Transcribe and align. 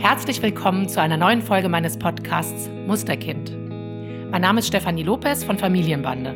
Herzlich 0.00 0.40
willkommen 0.40 0.88
zu 0.88 0.98
einer 0.98 1.18
neuen 1.18 1.42
Folge 1.42 1.68
meines 1.68 1.98
Podcasts 1.98 2.70
Musterkind. 2.86 3.54
Mein 4.30 4.40
Name 4.40 4.60
ist 4.60 4.68
Stefanie 4.68 5.02
Lopez 5.02 5.44
von 5.44 5.58
Familienbande. 5.58 6.34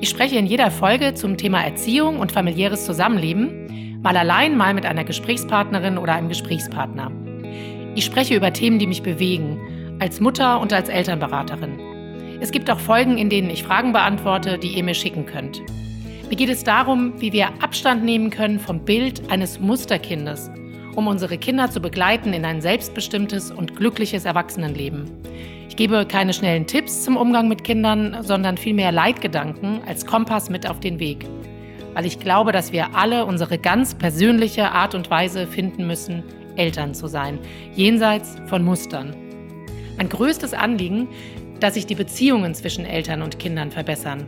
Ich 0.00 0.08
spreche 0.08 0.36
in 0.36 0.46
jeder 0.46 0.70
Folge 0.70 1.12
zum 1.14 1.36
Thema 1.36 1.64
Erziehung 1.64 2.20
und 2.20 2.30
familiäres 2.30 2.86
Zusammenleben, 2.86 3.98
mal 4.04 4.16
allein, 4.16 4.56
mal 4.56 4.72
mit 4.72 4.86
einer 4.86 5.02
Gesprächspartnerin 5.02 5.98
oder 5.98 6.12
einem 6.12 6.28
Gesprächspartner. 6.28 7.10
Ich 7.96 8.04
spreche 8.04 8.36
über 8.36 8.52
Themen, 8.52 8.78
die 8.78 8.86
mich 8.86 9.02
bewegen, 9.02 9.96
als 9.98 10.20
Mutter 10.20 10.60
und 10.60 10.72
als 10.72 10.88
Elternberaterin. 10.88 11.80
Es 12.40 12.52
gibt 12.52 12.70
auch 12.70 12.78
Folgen, 12.78 13.18
in 13.18 13.30
denen 13.30 13.50
ich 13.50 13.64
Fragen 13.64 13.92
beantworte, 13.92 14.58
die 14.58 14.76
ihr 14.76 14.84
mir 14.84 14.94
schicken 14.94 15.26
könnt. 15.26 15.60
Mir 16.30 16.36
geht 16.36 16.50
es 16.50 16.62
darum, 16.62 17.20
wie 17.20 17.32
wir 17.32 17.48
Abstand 17.64 18.04
nehmen 18.04 18.30
können 18.30 18.60
vom 18.60 18.84
Bild 18.84 19.28
eines 19.28 19.58
Musterkindes 19.58 20.52
um 20.94 21.06
unsere 21.06 21.38
Kinder 21.38 21.70
zu 21.70 21.80
begleiten 21.80 22.32
in 22.32 22.44
ein 22.44 22.60
selbstbestimmtes 22.60 23.50
und 23.50 23.76
glückliches 23.76 24.24
Erwachsenenleben. 24.24 25.10
Ich 25.68 25.76
gebe 25.76 26.04
keine 26.04 26.34
schnellen 26.34 26.66
Tipps 26.66 27.02
zum 27.02 27.16
Umgang 27.16 27.48
mit 27.48 27.64
Kindern, 27.64 28.18
sondern 28.22 28.58
vielmehr 28.58 28.92
Leitgedanken 28.92 29.80
als 29.86 30.04
Kompass 30.04 30.50
mit 30.50 30.68
auf 30.68 30.80
den 30.80 30.98
Weg. 30.98 31.26
Weil 31.94 32.04
ich 32.04 32.18
glaube, 32.18 32.52
dass 32.52 32.72
wir 32.72 32.94
alle 32.94 33.24
unsere 33.24 33.58
ganz 33.58 33.94
persönliche 33.94 34.70
Art 34.70 34.94
und 34.94 35.10
Weise 35.10 35.46
finden 35.46 35.86
müssen, 35.86 36.24
Eltern 36.56 36.94
zu 36.94 37.06
sein, 37.06 37.38
jenseits 37.74 38.36
von 38.46 38.62
Mustern. 38.62 39.16
Mein 39.96 40.10
größtes 40.10 40.52
Anliegen, 40.52 41.08
dass 41.60 41.74
sich 41.74 41.86
die 41.86 41.94
Beziehungen 41.94 42.54
zwischen 42.54 42.84
Eltern 42.84 43.22
und 43.22 43.38
Kindern 43.38 43.70
verbessern, 43.70 44.26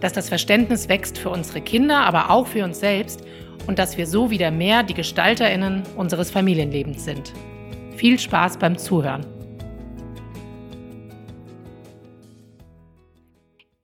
dass 0.00 0.12
das 0.12 0.28
Verständnis 0.28 0.88
wächst 0.88 1.18
für 1.18 1.30
unsere 1.30 1.60
Kinder, 1.60 2.00
aber 2.00 2.30
auch 2.30 2.46
für 2.46 2.64
uns 2.64 2.80
selbst 2.80 3.24
und 3.66 3.78
dass 3.78 3.96
wir 3.96 4.06
so 4.06 4.30
wieder 4.30 4.50
mehr 4.50 4.82
die 4.82 4.94
Gestalterinnen 4.94 5.82
unseres 5.96 6.30
Familienlebens 6.30 7.04
sind. 7.04 7.32
Viel 7.96 8.18
Spaß 8.18 8.58
beim 8.58 8.76
Zuhören. 8.76 9.24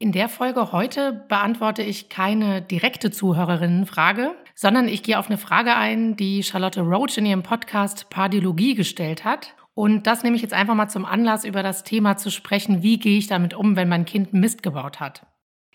In 0.03 0.13
der 0.13 0.31
Folge 0.31 0.73
heute 0.73 1.27
beantworte 1.29 1.83
ich 1.83 2.09
keine 2.09 2.63
direkte 2.63 3.11
Zuhörerinnenfrage, 3.11 4.35
sondern 4.55 4.89
ich 4.89 5.03
gehe 5.03 5.19
auf 5.19 5.27
eine 5.27 5.37
Frage 5.37 5.77
ein, 5.77 6.17
die 6.17 6.43
Charlotte 6.43 6.81
Roach 6.81 7.19
in 7.19 7.27
ihrem 7.27 7.43
Podcast 7.43 8.09
Pardiologie 8.09 8.75
gestellt 8.75 9.25
hat. 9.25 9.55
Und 9.75 10.07
das 10.07 10.23
nehme 10.23 10.37
ich 10.37 10.43
jetzt 10.43 10.55
einfach 10.55 10.75
mal 10.75 10.89
zum 10.89 11.05
Anlass, 11.05 11.45
über 11.45 11.63
das 11.63 11.85
Thema 11.85 12.17
zu 12.17 12.31
sprechen, 12.31 12.83
wie 12.83 12.99
gehe 12.99 13.19
ich 13.19 13.27
damit 13.27 13.53
um, 13.53 13.77
wenn 13.77 13.89
mein 13.91 14.07
Kind 14.07 14.33
Mist 14.33 14.63
gebaut 14.63 15.01
hat. 15.01 15.27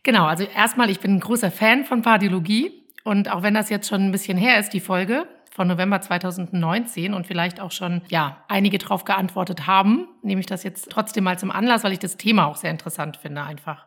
Genau, 0.02 0.26
also 0.26 0.44
erstmal, 0.44 0.90
ich 0.90 1.00
bin 1.00 1.16
ein 1.16 1.20
großer 1.20 1.52
Fan 1.52 1.86
von 1.86 2.02
Pardiologie 2.02 2.85
und 3.06 3.32
auch 3.32 3.44
wenn 3.44 3.54
das 3.54 3.70
jetzt 3.70 3.88
schon 3.88 4.02
ein 4.02 4.12
bisschen 4.12 4.38
her 4.38 4.60
ist, 4.60 4.74
die 4.74 4.80
Folge 4.80 5.28
von 5.52 5.68
November 5.68 6.02
2019 6.02 7.14
und 7.14 7.28
vielleicht 7.28 7.62
auch 7.62 7.72
schon, 7.72 8.02
ja, 8.10 8.44
einige 8.48 8.80
darauf 8.80 9.06
geantwortet 9.06 9.68
haben, 9.68 10.08
nehme 10.24 10.42
ich 10.42 10.48
das 10.48 10.64
jetzt 10.64 10.90
trotzdem 10.90 11.24
mal 11.24 11.38
zum 11.38 11.52
Anlass, 11.52 11.84
weil 11.84 11.94
ich 11.94 12.00
das 12.00 12.18
Thema 12.18 12.48
auch 12.48 12.56
sehr 12.56 12.72
interessant 12.72 13.18
finde 13.18 13.44
einfach. 13.44 13.86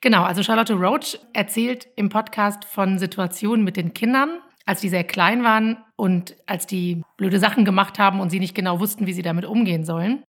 Genau, 0.00 0.24
also 0.24 0.42
Charlotte 0.42 0.74
Roach 0.74 1.16
erzählt 1.32 1.86
im 1.94 2.08
Podcast 2.08 2.64
von 2.64 2.98
Situationen 2.98 3.64
mit 3.64 3.76
den 3.76 3.94
Kindern, 3.94 4.40
als 4.66 4.80
die 4.80 4.88
sehr 4.88 5.04
klein 5.04 5.44
waren 5.44 5.78
und 5.94 6.34
als 6.46 6.66
die 6.66 7.02
blöde 7.16 7.38
Sachen 7.38 7.64
gemacht 7.64 8.00
haben 8.00 8.18
und 8.18 8.30
sie 8.30 8.40
nicht 8.40 8.56
genau 8.56 8.80
wussten, 8.80 9.06
wie 9.06 9.12
sie 9.12 9.22
damit 9.22 9.44
umgehen 9.44 9.84
sollen. 9.84 10.24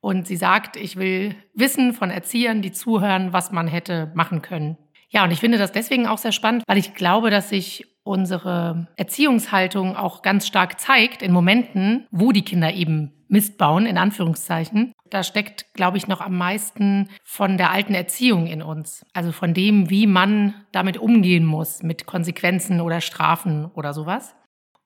Und 0.00 0.28
sie 0.28 0.36
sagt, 0.36 0.76
ich 0.76 0.96
will 0.96 1.34
wissen 1.54 1.94
von 1.94 2.10
Erziehern, 2.10 2.60
die 2.62 2.70
zuhören, 2.70 3.32
was 3.32 3.50
man 3.50 3.66
hätte 3.66 4.12
machen 4.14 4.42
können. 4.42 4.76
Ja, 5.10 5.24
und 5.24 5.30
ich 5.30 5.40
finde 5.40 5.58
das 5.58 5.72
deswegen 5.72 6.06
auch 6.06 6.18
sehr 6.18 6.32
spannend, 6.32 6.64
weil 6.66 6.78
ich 6.78 6.94
glaube, 6.94 7.30
dass 7.30 7.48
sich 7.48 7.86
unsere 8.02 8.88
Erziehungshaltung 8.96 9.96
auch 9.96 10.22
ganz 10.22 10.46
stark 10.46 10.80
zeigt 10.80 11.22
in 11.22 11.32
Momenten, 11.32 12.06
wo 12.10 12.32
die 12.32 12.42
Kinder 12.42 12.72
eben 12.72 13.12
Mist 13.28 13.58
bauen, 13.58 13.84
in 13.84 13.98
Anführungszeichen. 13.98 14.92
Da 15.10 15.22
steckt, 15.22 15.74
glaube 15.74 15.98
ich, 15.98 16.08
noch 16.08 16.20
am 16.20 16.36
meisten 16.36 17.08
von 17.24 17.58
der 17.58 17.70
alten 17.70 17.94
Erziehung 17.94 18.46
in 18.46 18.62
uns. 18.62 19.04
Also 19.12 19.32
von 19.32 19.52
dem, 19.52 19.90
wie 19.90 20.06
man 20.06 20.54
damit 20.72 20.96
umgehen 20.96 21.44
muss, 21.44 21.82
mit 21.82 22.06
Konsequenzen 22.06 22.80
oder 22.80 23.00
Strafen 23.00 23.66
oder 23.66 23.92
sowas. 23.92 24.34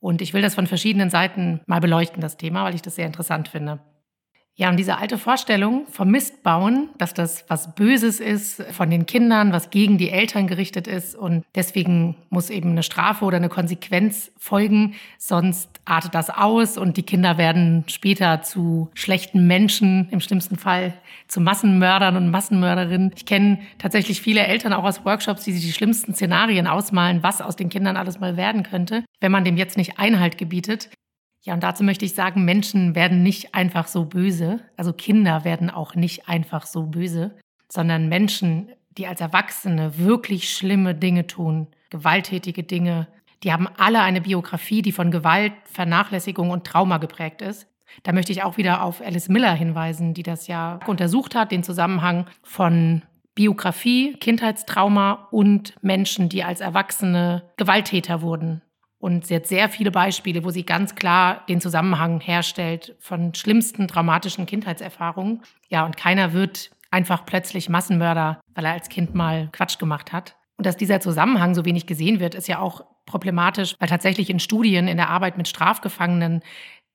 Und 0.00 0.20
ich 0.20 0.34
will 0.34 0.42
das 0.42 0.56
von 0.56 0.66
verschiedenen 0.66 1.10
Seiten 1.10 1.60
mal 1.66 1.80
beleuchten, 1.80 2.20
das 2.20 2.36
Thema, 2.36 2.64
weil 2.64 2.74
ich 2.74 2.82
das 2.82 2.96
sehr 2.96 3.06
interessant 3.06 3.46
finde. 3.46 3.80
Ja, 4.54 4.68
und 4.68 4.76
diese 4.76 4.98
alte 4.98 5.16
Vorstellung 5.16 5.86
vom 5.90 6.10
Mistbauen, 6.10 6.90
dass 6.98 7.14
das 7.14 7.46
was 7.48 7.74
Böses 7.74 8.20
ist 8.20 8.62
von 8.72 8.90
den 8.90 9.06
Kindern, 9.06 9.50
was 9.50 9.70
gegen 9.70 9.96
die 9.96 10.10
Eltern 10.10 10.46
gerichtet 10.46 10.86
ist 10.86 11.16
und 11.16 11.42
deswegen 11.54 12.16
muss 12.28 12.50
eben 12.50 12.72
eine 12.72 12.82
Strafe 12.82 13.24
oder 13.24 13.38
eine 13.38 13.48
Konsequenz 13.48 14.30
folgen, 14.38 14.94
sonst 15.16 15.70
artet 15.86 16.14
das 16.14 16.28
aus 16.28 16.76
und 16.76 16.98
die 16.98 17.02
Kinder 17.02 17.38
werden 17.38 17.84
später 17.86 18.42
zu 18.42 18.90
schlechten 18.92 19.46
Menschen, 19.46 20.08
im 20.10 20.20
schlimmsten 20.20 20.58
Fall 20.58 20.92
zu 21.28 21.40
Massenmördern 21.40 22.18
und 22.18 22.30
Massenmörderinnen. 22.30 23.12
Ich 23.16 23.24
kenne 23.24 23.58
tatsächlich 23.78 24.20
viele 24.20 24.46
Eltern 24.46 24.74
auch 24.74 24.84
aus 24.84 25.02
Workshops, 25.06 25.44
die 25.44 25.52
sich 25.52 25.64
die 25.64 25.72
schlimmsten 25.72 26.14
Szenarien 26.14 26.66
ausmalen, 26.66 27.22
was 27.22 27.40
aus 27.40 27.56
den 27.56 27.70
Kindern 27.70 27.96
alles 27.96 28.20
mal 28.20 28.36
werden 28.36 28.64
könnte, 28.64 29.02
wenn 29.20 29.32
man 29.32 29.44
dem 29.44 29.56
jetzt 29.56 29.78
nicht 29.78 29.98
Einhalt 29.98 30.36
gebietet. 30.36 30.90
Ja, 31.42 31.54
und 31.54 31.62
dazu 31.62 31.82
möchte 31.82 32.04
ich 32.04 32.14
sagen, 32.14 32.44
Menschen 32.44 32.94
werden 32.94 33.22
nicht 33.22 33.54
einfach 33.54 33.88
so 33.88 34.04
böse, 34.04 34.60
also 34.76 34.92
Kinder 34.92 35.44
werden 35.44 35.70
auch 35.70 35.94
nicht 35.94 36.28
einfach 36.28 36.66
so 36.66 36.84
böse, 36.84 37.36
sondern 37.68 38.08
Menschen, 38.08 38.70
die 38.96 39.06
als 39.06 39.20
Erwachsene 39.20 39.98
wirklich 39.98 40.50
schlimme 40.50 40.94
Dinge 40.94 41.26
tun, 41.26 41.66
gewalttätige 41.90 42.62
Dinge, 42.62 43.08
die 43.42 43.52
haben 43.52 43.68
alle 43.76 44.00
eine 44.02 44.20
Biografie, 44.20 44.82
die 44.82 44.92
von 44.92 45.10
Gewalt, 45.10 45.52
Vernachlässigung 45.64 46.50
und 46.50 46.64
Trauma 46.64 46.98
geprägt 46.98 47.42
ist. 47.42 47.66
Da 48.04 48.12
möchte 48.12 48.32
ich 48.32 48.42
auch 48.42 48.56
wieder 48.56 48.82
auf 48.82 49.00
Alice 49.00 49.28
Miller 49.28 49.52
hinweisen, 49.52 50.14
die 50.14 50.22
das 50.22 50.46
ja 50.46 50.78
untersucht 50.86 51.34
hat, 51.34 51.50
den 51.50 51.64
Zusammenhang 51.64 52.26
von 52.42 53.02
Biografie, 53.34 54.14
Kindheitstrauma 54.14 55.28
und 55.30 55.74
Menschen, 55.82 56.28
die 56.28 56.44
als 56.44 56.60
Erwachsene 56.60 57.42
Gewalttäter 57.56 58.22
wurden. 58.22 58.62
Und 59.02 59.26
sie 59.26 59.34
hat 59.34 59.48
sehr 59.48 59.68
viele 59.68 59.90
Beispiele, 59.90 60.44
wo 60.44 60.50
sie 60.50 60.64
ganz 60.64 60.94
klar 60.94 61.44
den 61.48 61.60
Zusammenhang 61.60 62.20
herstellt 62.20 62.94
von 63.00 63.34
schlimmsten 63.34 63.88
traumatischen 63.88 64.46
Kindheitserfahrungen. 64.46 65.42
Ja, 65.68 65.84
und 65.84 65.96
keiner 65.96 66.32
wird 66.32 66.70
einfach 66.92 67.26
plötzlich 67.26 67.68
Massenmörder, 67.68 68.40
weil 68.54 68.64
er 68.64 68.74
als 68.74 68.88
Kind 68.88 69.12
mal 69.12 69.48
Quatsch 69.50 69.80
gemacht 69.80 70.12
hat. 70.12 70.36
Und 70.56 70.66
dass 70.66 70.76
dieser 70.76 71.00
Zusammenhang 71.00 71.56
so 71.56 71.64
wenig 71.64 71.86
gesehen 71.86 72.20
wird, 72.20 72.36
ist 72.36 72.46
ja 72.46 72.60
auch 72.60 72.84
problematisch, 73.04 73.74
weil 73.80 73.88
tatsächlich 73.88 74.30
in 74.30 74.38
Studien 74.38 74.86
in 74.86 74.98
der 74.98 75.10
Arbeit 75.10 75.36
mit 75.36 75.48
Strafgefangenen 75.48 76.40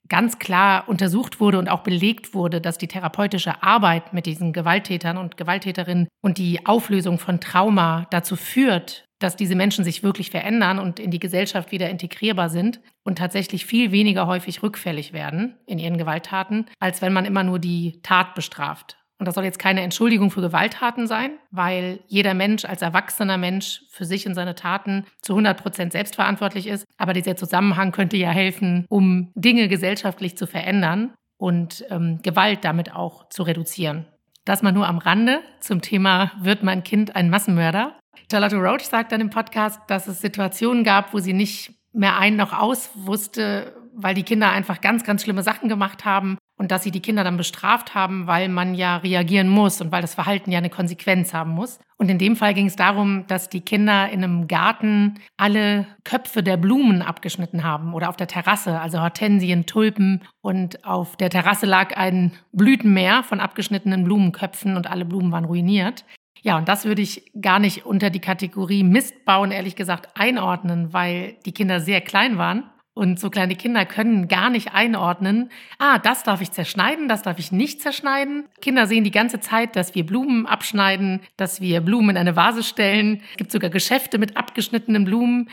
ganz 0.07 0.39
klar 0.39 0.87
untersucht 0.87 1.41
wurde 1.41 1.59
und 1.59 1.67
auch 1.67 1.81
belegt 1.81 2.33
wurde, 2.33 2.61
dass 2.61 2.77
die 2.77 2.87
therapeutische 2.87 3.61
Arbeit 3.63 4.13
mit 4.13 4.25
diesen 4.25 4.53
Gewalttätern 4.53 5.17
und 5.17 5.35
Gewalttäterinnen 5.35 6.07
und 6.21 6.37
die 6.37 6.65
Auflösung 6.65 7.19
von 7.19 7.41
Trauma 7.41 8.07
dazu 8.11 8.37
führt, 8.37 9.06
dass 9.19 9.35
diese 9.35 9.55
Menschen 9.55 9.83
sich 9.83 10.03
wirklich 10.03 10.31
verändern 10.31 10.79
und 10.79 10.99
in 10.99 11.11
die 11.11 11.19
Gesellschaft 11.19 11.71
wieder 11.71 11.89
integrierbar 11.89 12.49
sind 12.49 12.79
und 13.03 13.17
tatsächlich 13.17 13.65
viel 13.65 13.91
weniger 13.91 14.27
häufig 14.27 14.61
rückfällig 14.61 15.13
werden 15.13 15.55
in 15.65 15.79
ihren 15.79 15.97
Gewalttaten, 15.97 16.65
als 16.79 17.01
wenn 17.01 17.13
man 17.13 17.25
immer 17.25 17.43
nur 17.43 17.59
die 17.59 17.99
Tat 18.03 18.35
bestraft. 18.35 18.97
Und 19.19 19.25
das 19.25 19.33
soll 19.33 19.45
jetzt 19.45 19.57
keine 19.57 19.81
Entschuldigung 19.81 20.29
für 20.29 20.41
Gewalttaten 20.41 21.07
sein, 21.07 21.39
weil 21.49 21.99
jeder 22.05 22.35
Mensch 22.35 22.65
als 22.65 22.83
erwachsener 22.83 23.37
Mensch 23.37 23.81
für 23.89 24.05
sich 24.05 24.27
und 24.27 24.35
seine 24.35 24.53
Taten 24.53 25.05
zu 25.21 25.33
100 25.33 25.59
Prozent 25.59 25.91
selbstverantwortlich 25.91 26.67
ist. 26.67 26.85
Aber 26.97 27.13
dieser 27.13 27.35
Zusammenhang 27.35 27.91
könnte 27.91 28.17
ja 28.17 28.29
helfen, 28.29 28.85
um 28.89 29.31
Dinge 29.33 29.69
gesellschaftlich 29.69 30.37
zu 30.37 30.45
verändern 30.45 31.15
und 31.37 31.83
ähm, 31.89 32.19
Gewalt 32.21 32.63
damit 32.63 32.93
auch 32.93 33.27
zu 33.29 33.41
reduzieren. 33.41 34.05
Das 34.45 34.61
mal 34.61 34.71
nur 34.71 34.87
am 34.87 34.99
Rande 34.99 35.41
zum 35.59 35.81
Thema, 35.81 36.31
wird 36.39 36.63
mein 36.63 36.83
Kind 36.83 37.15
ein 37.15 37.29
Massenmörder? 37.29 37.99
Charlotte 38.31 38.57
Roach 38.57 38.83
sagt 38.83 39.11
dann 39.11 39.21
im 39.21 39.29
Podcast, 39.29 39.79
dass 39.87 40.07
es 40.07 40.21
Situationen 40.21 40.83
gab, 40.83 41.13
wo 41.13 41.19
sie 41.19 41.33
nicht 41.33 41.73
mehr 41.93 42.17
ein 42.17 42.35
noch 42.35 42.53
aus 42.53 42.89
wusste, 42.93 43.73
weil 43.93 44.13
die 44.13 44.23
Kinder 44.23 44.51
einfach 44.51 44.81
ganz, 44.81 45.03
ganz 45.03 45.23
schlimme 45.23 45.43
Sachen 45.43 45.69
gemacht 45.69 46.05
haben 46.05 46.37
und 46.57 46.71
dass 46.71 46.83
sie 46.83 46.91
die 46.91 47.01
Kinder 47.01 47.23
dann 47.23 47.37
bestraft 47.37 47.95
haben, 47.95 48.27
weil 48.27 48.49
man 48.49 48.75
ja 48.75 48.97
reagieren 48.97 49.47
muss 49.47 49.81
und 49.81 49.91
weil 49.91 50.01
das 50.01 50.15
Verhalten 50.15 50.51
ja 50.51 50.57
eine 50.57 50.69
Konsequenz 50.69 51.33
haben 51.33 51.51
muss. 51.51 51.79
Und 51.97 52.09
in 52.09 52.19
dem 52.19 52.35
Fall 52.35 52.53
ging 52.53 52.67
es 52.67 52.75
darum, 52.75 53.25
dass 53.27 53.49
die 53.49 53.61
Kinder 53.61 54.09
in 54.09 54.23
einem 54.23 54.47
Garten 54.47 55.15
alle 55.35 55.87
Köpfe 56.03 56.43
der 56.43 56.57
Blumen 56.57 57.01
abgeschnitten 57.01 57.63
haben 57.63 57.93
oder 57.93 58.09
auf 58.09 58.17
der 58.17 58.27
Terrasse, 58.27 58.79
also 58.79 59.01
Hortensien, 59.01 59.65
Tulpen 59.65 60.23
und 60.41 60.85
auf 60.85 61.15
der 61.15 61.29
Terrasse 61.29 61.65
lag 61.65 61.97
ein 61.97 62.33
Blütenmeer 62.51 63.23
von 63.23 63.39
abgeschnittenen 63.39 64.03
Blumenköpfen 64.03 64.75
und 64.75 64.87
alle 64.87 65.05
Blumen 65.05 65.31
waren 65.31 65.45
ruiniert. 65.45 66.05
Ja, 66.41 66.57
und 66.57 66.67
das 66.67 66.85
würde 66.85 67.01
ich 67.01 67.31
gar 67.39 67.59
nicht 67.59 67.85
unter 67.85 68.09
die 68.09 68.19
Kategorie 68.19 68.83
Mist 68.83 69.25
bauen, 69.25 69.51
ehrlich 69.51 69.75
gesagt, 69.75 70.09
einordnen, 70.15 70.93
weil 70.93 71.37
die 71.45 71.51
Kinder 71.51 71.79
sehr 71.79 72.01
klein 72.01 72.37
waren. 72.37 72.69
Und 72.97 73.19
so 73.19 73.29
kleine 73.29 73.55
Kinder 73.55 73.85
können 73.85 74.27
gar 74.27 74.49
nicht 74.49 74.73
einordnen, 74.73 75.51
ah, 75.77 75.99
das 75.99 76.23
darf 76.23 76.41
ich 76.41 76.51
zerschneiden, 76.51 77.07
das 77.07 77.21
darf 77.21 77.37
ich 77.37 77.51
nicht 77.51 77.79
zerschneiden. 77.79 78.47
Kinder 78.59 78.87
sehen 78.87 79.03
die 79.03 79.11
ganze 79.11 79.39
Zeit, 79.39 79.75
dass 79.75 79.93
wir 79.93 80.03
Blumen 80.03 80.47
abschneiden, 80.47 81.21
dass 81.35 81.61
wir 81.61 81.81
Blumen 81.81 82.09
in 82.09 82.17
eine 82.17 82.35
Vase 82.35 82.63
stellen. 82.63 83.21
Es 83.33 83.37
gibt 83.37 83.51
sogar 83.51 83.69
Geschäfte 83.69 84.17
mit 84.17 84.35
abgeschnittenen 84.35 85.05
Blumen. 85.05 85.47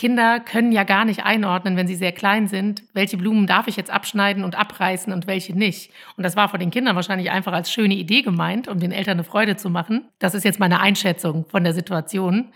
Kinder 0.00 0.40
können 0.40 0.72
ja 0.72 0.84
gar 0.84 1.04
nicht 1.04 1.24
einordnen, 1.24 1.76
wenn 1.76 1.86
sie 1.86 1.94
sehr 1.94 2.12
klein 2.12 2.48
sind, 2.48 2.84
welche 2.94 3.18
Blumen 3.18 3.46
darf 3.46 3.68
ich 3.68 3.76
jetzt 3.76 3.90
abschneiden 3.90 4.44
und 4.44 4.58
abreißen 4.58 5.12
und 5.12 5.26
welche 5.26 5.54
nicht. 5.54 5.92
Und 6.16 6.24
das 6.24 6.36
war 6.36 6.48
von 6.48 6.58
den 6.58 6.70
Kindern 6.70 6.96
wahrscheinlich 6.96 7.30
einfach 7.30 7.52
als 7.52 7.70
schöne 7.70 7.92
Idee 7.92 8.22
gemeint, 8.22 8.66
um 8.66 8.80
den 8.80 8.92
Eltern 8.92 9.18
eine 9.18 9.24
Freude 9.24 9.56
zu 9.56 9.68
machen. 9.68 10.08
Das 10.18 10.34
ist 10.34 10.44
jetzt 10.46 10.58
meine 10.58 10.80
Einschätzung 10.80 11.44
von 11.50 11.64
der 11.64 11.74
Situation. 11.74 12.50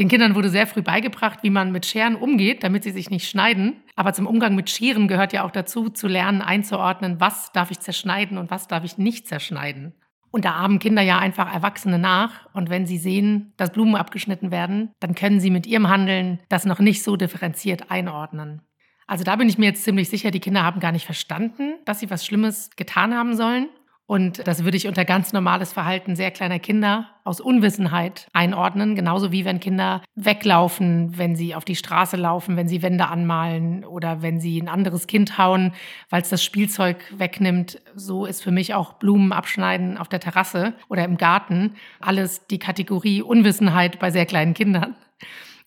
Den 0.00 0.08
Kindern 0.08 0.34
wurde 0.34 0.50
sehr 0.50 0.66
früh 0.66 0.82
beigebracht, 0.82 1.44
wie 1.44 1.50
man 1.50 1.70
mit 1.70 1.86
Scheren 1.86 2.16
umgeht, 2.16 2.64
damit 2.64 2.82
sie 2.82 2.90
sich 2.90 3.08
nicht 3.08 3.30
schneiden. 3.30 3.84
Aber 3.94 4.12
zum 4.12 4.26
Umgang 4.26 4.56
mit 4.56 4.68
Scheren 4.68 5.06
gehört 5.06 5.32
ja 5.32 5.44
auch 5.44 5.52
dazu, 5.52 5.90
zu 5.90 6.08
lernen, 6.08 6.42
einzuordnen, 6.42 7.20
was 7.20 7.52
darf 7.52 7.70
ich 7.70 7.78
zerschneiden 7.78 8.36
und 8.36 8.50
was 8.50 8.66
darf 8.66 8.82
ich 8.82 8.98
nicht 8.98 9.28
zerschneiden. 9.28 9.94
Und 10.30 10.44
da 10.44 10.54
ahmen 10.54 10.78
Kinder 10.78 11.02
ja 11.02 11.18
einfach 11.18 11.52
Erwachsene 11.52 11.98
nach. 11.98 12.48
Und 12.52 12.70
wenn 12.70 12.86
sie 12.86 12.98
sehen, 12.98 13.52
dass 13.56 13.72
Blumen 13.72 13.96
abgeschnitten 13.96 14.50
werden, 14.50 14.90
dann 15.00 15.14
können 15.14 15.40
sie 15.40 15.50
mit 15.50 15.66
ihrem 15.66 15.88
Handeln 15.88 16.40
das 16.48 16.64
noch 16.64 16.78
nicht 16.78 17.02
so 17.02 17.16
differenziert 17.16 17.90
einordnen. 17.90 18.62
Also 19.06 19.24
da 19.24 19.34
bin 19.34 19.48
ich 19.48 19.58
mir 19.58 19.66
jetzt 19.66 19.82
ziemlich 19.82 20.08
sicher, 20.08 20.30
die 20.30 20.38
Kinder 20.38 20.62
haben 20.62 20.78
gar 20.78 20.92
nicht 20.92 21.04
verstanden, 21.04 21.74
dass 21.84 21.98
sie 21.98 22.10
was 22.10 22.24
Schlimmes 22.24 22.70
getan 22.76 23.12
haben 23.12 23.34
sollen. 23.34 23.68
Und 24.10 24.44
das 24.48 24.64
würde 24.64 24.76
ich 24.76 24.88
unter 24.88 25.04
ganz 25.04 25.32
normales 25.32 25.72
Verhalten 25.72 26.16
sehr 26.16 26.32
kleiner 26.32 26.58
Kinder 26.58 27.10
aus 27.22 27.40
Unwissenheit 27.40 28.26
einordnen. 28.32 28.96
Genauso 28.96 29.30
wie 29.30 29.44
wenn 29.44 29.60
Kinder 29.60 30.02
weglaufen, 30.16 31.16
wenn 31.16 31.36
sie 31.36 31.54
auf 31.54 31.64
die 31.64 31.76
Straße 31.76 32.16
laufen, 32.16 32.56
wenn 32.56 32.66
sie 32.66 32.82
Wände 32.82 33.06
anmalen 33.06 33.84
oder 33.84 34.20
wenn 34.20 34.40
sie 34.40 34.60
ein 34.60 34.66
anderes 34.66 35.06
Kind 35.06 35.38
hauen, 35.38 35.74
weil 36.08 36.22
es 36.22 36.28
das 36.28 36.42
Spielzeug 36.42 36.96
wegnimmt. 37.16 37.80
So 37.94 38.26
ist 38.26 38.42
für 38.42 38.50
mich 38.50 38.74
auch 38.74 38.94
Blumen 38.94 39.30
abschneiden 39.32 39.96
auf 39.96 40.08
der 40.08 40.18
Terrasse 40.18 40.72
oder 40.88 41.04
im 41.04 41.16
Garten 41.16 41.74
alles 42.00 42.48
die 42.48 42.58
Kategorie 42.58 43.22
Unwissenheit 43.22 44.00
bei 44.00 44.10
sehr 44.10 44.26
kleinen 44.26 44.54
Kindern. 44.54 44.96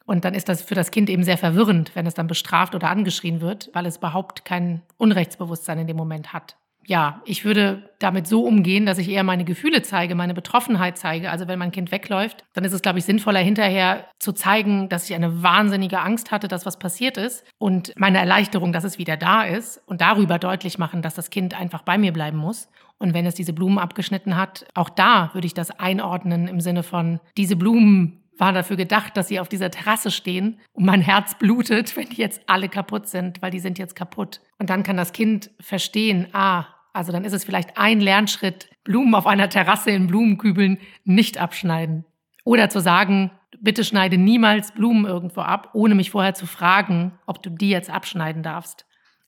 Und 0.04 0.26
dann 0.26 0.34
ist 0.34 0.50
das 0.50 0.62
für 0.62 0.76
das 0.76 0.92
Kind 0.92 1.10
eben 1.10 1.24
sehr 1.24 1.38
verwirrend, 1.38 1.92
wenn 1.94 2.06
es 2.06 2.14
dann 2.14 2.28
bestraft 2.28 2.76
oder 2.76 2.90
angeschrien 2.90 3.40
wird, 3.40 3.70
weil 3.72 3.86
es 3.86 3.96
überhaupt 3.96 4.44
kein 4.44 4.82
Unrechtsbewusstsein 4.98 5.80
in 5.80 5.88
dem 5.88 5.96
Moment 5.96 6.34
hat 6.34 6.58
ja, 6.86 7.22
ich 7.26 7.46
würde 7.46 7.90
damit 8.00 8.28
so 8.28 8.44
umgehen, 8.44 8.86
dass 8.86 8.98
ich 8.98 9.10
eher 9.10 9.24
meine 9.24 9.46
Gefühle 9.46 9.82
zeige, 9.82 10.16
meine 10.16 10.34
Betroffenheit 10.34 10.98
zeige. 10.98 11.32
Also 11.32 11.48
wenn 11.48 11.60
mein 11.60 11.72
Kind 11.72 11.92
wegläuft, 11.92 12.44
dann 12.54 12.66
ist 12.66 12.74
es, 12.74 12.82
glaube 12.82 13.00
ich, 13.00 13.06
sinnvoller 13.06 13.40
hinterher 13.40 14.06
zu 14.20 14.34
zeigen, 14.34 14.90
dass 14.90 15.10
ich 15.10 15.16
eine 15.16 15.42
wahnsinnige 15.42 16.02
Angst 16.02 16.32
hatte, 16.32 16.48
dass 16.48 16.66
was 16.66 16.80
passiert 16.80 17.18
ist 17.18 17.46
und 17.58 17.94
meine 17.98 18.18
Erleichterung, 18.18 18.74
dass 18.74 18.84
es 18.84 18.98
wieder 18.98 19.18
da 19.18 19.44
ist 19.44 19.82
und 19.86 20.02
darüber 20.02 20.40
deutlich 20.40 20.78
machen, 20.78 21.02
dass 21.02 21.16
das 21.16 21.30
Kind 21.30 21.60
einfach 21.60 21.84
bei 21.84 21.98
mir 21.98 22.12
bleiben 22.12 22.38
muss. 22.38 22.70
Und 22.98 23.14
wenn 23.14 23.26
es 23.26 23.36
diese 23.36 23.54
Blumen 23.54 23.80
abgeschnitten 23.80 24.38
hat, 24.38 24.66
auch 24.74 24.90
da 24.90 25.30
würde 25.34 25.48
ich 25.48 25.54
das 25.54 25.72
einordnen 25.72 26.48
im 26.48 26.62
Sinne 26.62 26.84
von, 26.84 27.20
diese 27.38 27.56
Blumen 27.56 28.23
waren 28.38 28.56
dafür 28.56 28.78
gedacht, 28.78 29.16
dass 29.16 29.28
sie 29.28 29.40
auf 29.40 29.50
dieser 29.50 29.72
Terrasse 29.72 30.12
stehen 30.12 30.60
und 30.74 30.86
mein 30.86 31.02
Herz 31.02 31.36
blutet, 31.36 31.96
wenn 31.98 32.10
die 32.10 32.22
jetzt 32.22 32.42
alle 32.48 32.70
kaputt 32.70 33.08
sind, 33.08 33.42
weil 33.42 33.52
die 33.52 33.60
sind 33.60 33.78
jetzt 33.78 33.96
kaputt. 33.96 34.42
Und 34.60 34.70
dann 34.70 34.84
kann 34.84 34.98
das 34.98 35.14
Kind 35.14 35.52
verstehen, 35.60 36.28
ah, 36.34 36.66
also 36.94 37.12
dann 37.12 37.26
ist 37.26 37.34
es 37.34 37.44
vielleicht 37.44 37.78
ein 37.78 38.00
Lernschritt, 38.00 38.70
Blumen 38.84 39.16
auf 39.16 39.26
einer 39.26 39.50
Terrasse 39.50 39.92
in 39.92 40.08
Blumenkübeln 40.08 40.78
nicht 41.04 41.38
abschneiden. 41.38 42.06
Oder 42.44 42.70
zu 42.70 42.82
sagen, 42.82 43.32
bitte 43.60 43.84
schneide 43.84 44.18
niemals 44.18 44.74
Blumen 44.74 45.06
irgendwo 45.06 45.42
ab, 45.42 45.70
ohne 45.74 45.96
mich 45.96 46.12
vorher 46.12 46.34
zu 46.34 46.46
fragen, 46.46 47.14
ob 47.26 47.42
du 47.42 47.50
die 47.50 47.70
jetzt 47.70 47.90
abschneiden 47.90 48.44
darfst. 48.44 48.86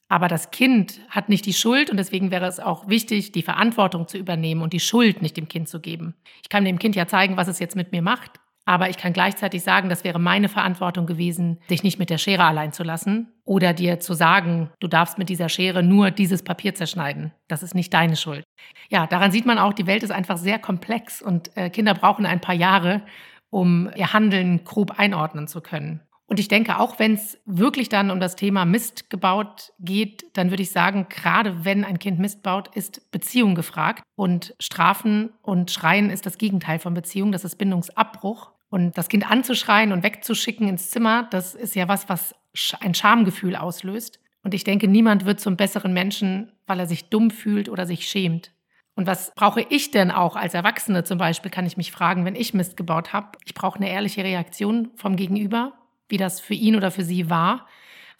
Aber 0.07 0.28
das 0.28 0.52
Kind 0.52 1.00
hat 1.10 1.30
nicht 1.30 1.46
die 1.48 1.54
Schuld 1.54 1.90
und 1.90 1.98
deswegen 1.98 2.30
wäre 2.30 2.46
es 2.46 2.60
auch 2.60 2.88
wichtig, 2.88 3.31
die 3.31 3.42
Verantwortung 3.42 4.07
zu 4.07 4.18
übernehmen 4.18 4.62
und 4.62 4.74
die 4.74 4.80
Schuld 4.80 5.22
nicht 5.22 5.36
dem 5.36 5.48
Kind 5.48 5.68
zu 5.68 5.80
geben. 5.80 6.13
Ich 6.44 6.50
kann 6.50 6.63
dem 6.63 6.78
Kind 6.78 6.96
ja 6.96 7.07
zeigen, 7.07 7.38
was 7.38 7.48
es 7.48 7.57
jetzt 7.57 7.75
mit 7.75 7.92
mir 7.92 8.04
macht, 8.04 8.40
aber 8.65 8.89
ich 8.89 8.97
kann 8.97 9.13
gleichzeitig 9.13 9.63
sagen, 9.63 9.89
das 9.89 10.03
wäre 10.03 10.19
meine 10.19 10.50
Verantwortung 10.50 11.06
gewesen, 11.06 11.59
dich 11.69 11.83
nicht 11.83 12.00
mit 12.00 12.09
der 12.09 12.17
Schere 12.17 12.44
allein 12.44 12.73
zu 12.73 12.83
lassen 12.83 13.31
oder 13.44 13.73
dir 13.73 14.00
zu 14.00 14.13
sagen, 14.13 14.71
du 14.79 14.88
darfst 14.88 15.17
mit 15.17 15.29
dieser 15.29 15.50
Schere 15.50 15.83
nur 15.83 16.12
dieses 16.12 16.44
Papier 16.44 16.73
zerschneiden. 16.73 17.31
Das 17.47 17.63
ist 17.63 17.75
nicht 17.75 17.94
deine 17.94 18.15
Schuld. 18.15 18.44
Ja, 18.89 19.06
daran 19.06 19.31
sieht 19.31 19.45
man 19.45 19.59
auch, 19.59 19.73
die 19.73 19.88
Welt 19.88 20.03
ist 20.03 20.12
einfach 20.12 20.38
sehr 20.38 20.57
komplex 20.57 21.21
und 21.21 21.56
äh, 21.56 21.69
Kinder 21.69 21.94
brauchen 21.94 22.25
ein 22.25 22.41
paar 22.41 22.56
Jahre, 22.56 23.03
um 23.51 23.89
ihr 23.95 24.13
Handeln 24.13 24.63
grob 24.63 25.00
einordnen 25.00 25.47
zu 25.47 25.61
können. 25.61 26.01
Und 26.27 26.39
ich 26.39 26.47
denke, 26.47 26.79
auch 26.79 26.97
wenn 26.97 27.13
es 27.13 27.39
wirklich 27.45 27.88
dann 27.88 28.09
um 28.09 28.19
das 28.19 28.35
Thema 28.35 28.65
Mist 28.65 29.11
gebaut 29.11 29.73
geht, 29.79 30.25
dann 30.33 30.50
würde 30.50 30.63
ich 30.63 30.71
sagen, 30.71 31.06
gerade 31.07 31.65
wenn 31.65 31.85
ein 31.85 32.00
Kind 32.00 32.18
Mist 32.19 32.41
baut, 32.41 32.75
ist 32.75 33.11
Beziehung 33.11 33.53
gefragt. 33.53 34.01
Und 34.15 34.56
Strafen 34.59 35.29
und 35.44 35.69
Schreien 35.69 36.09
ist 36.09 36.25
das 36.25 36.39
Gegenteil 36.39 36.79
von 36.79 36.95
Beziehung, 36.95 37.31
das 37.31 37.45
ist 37.45 37.57
Bindungsabbruch. 37.57 38.55
Und 38.75 38.98
das 38.98 39.07
Kind 39.07 39.31
anzuschreien 39.31 39.94
und 39.94 40.04
wegzuschicken 40.04 40.68
ins 40.68 40.89
Zimmer, 40.89 41.30
das 41.31 41.56
ist 41.56 41.75
ja 41.75 41.88
was, 41.88 42.10
was 42.10 42.36
ein 42.81 42.94
Schamgefühl 42.94 43.56
auslöst. 43.56 44.19
Und 44.44 44.54
ich 44.54 44.66
denke, 44.66 44.89
niemand 44.89 45.24
wird 45.24 45.39
zum 45.39 45.56
besseren 45.56 45.94
Menschen, 45.94 46.51
weil 46.68 46.81
er 46.81 46.86
sich 46.86 47.07
dumm 47.07 47.31
fühlt 47.31 47.69
oder 47.69 47.86
sich 47.86 48.06
schämt. 48.06 48.51
Und 48.94 49.07
was 49.07 49.31
brauche 49.33 49.62
ich 49.62 49.92
denn 49.92 50.12
auch 50.12 50.36
als 50.36 50.54
Erwachsene 50.54 51.06
zum 51.06 51.18
Beispiel, 51.18 51.50
kann 51.50 51.66
ich 51.66 51.77
mich 51.77 51.94
fragen, 51.94 52.25
wenn 52.25 52.36
ich 52.36 52.54
Mist 52.54 52.75
gebaut 52.75 53.13
habe. 53.13 53.38
Ich 53.45 53.54
brauche 53.54 53.77
eine 53.77 53.89
ehrliche 53.89 54.25
Reaktion 54.25 54.89
vom 54.95 55.16
Gegenüber, 55.16 55.71
wie 56.10 56.18
das 56.18 56.42
für 56.42 56.54
ihn 56.54 56.75
oder 56.75 56.92
für 56.92 57.06
sie 57.06 57.30
war, 57.30 57.68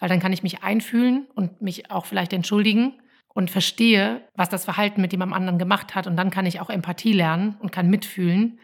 weil 0.00 0.08
dann 0.08 0.20
kann 0.20 0.32
ich 0.32 0.42
mich 0.42 0.62
einfühlen 0.62 1.26
und 1.34 1.60
mich 1.60 1.90
auch 1.90 2.06
vielleicht 2.06 2.32
entschuldigen 2.32 2.94
und 3.28 3.50
verstehe, 3.50 4.22
was 4.34 4.48
das 4.48 4.64
Verhalten 4.64 5.02
mit 5.02 5.12
dem 5.12 5.20
am 5.20 5.34
anderen 5.34 5.58
gemacht 5.58 5.94
hat. 5.94 6.06
Und 6.06 6.16
dann 6.16 6.30
kann 6.30 6.46
ich 6.46 6.60
auch 6.60 6.70
Empathie 6.70 7.12
lernen 7.12 7.56
und 7.60 7.72
kann 7.72 7.90
mitfühlen. 7.90 8.58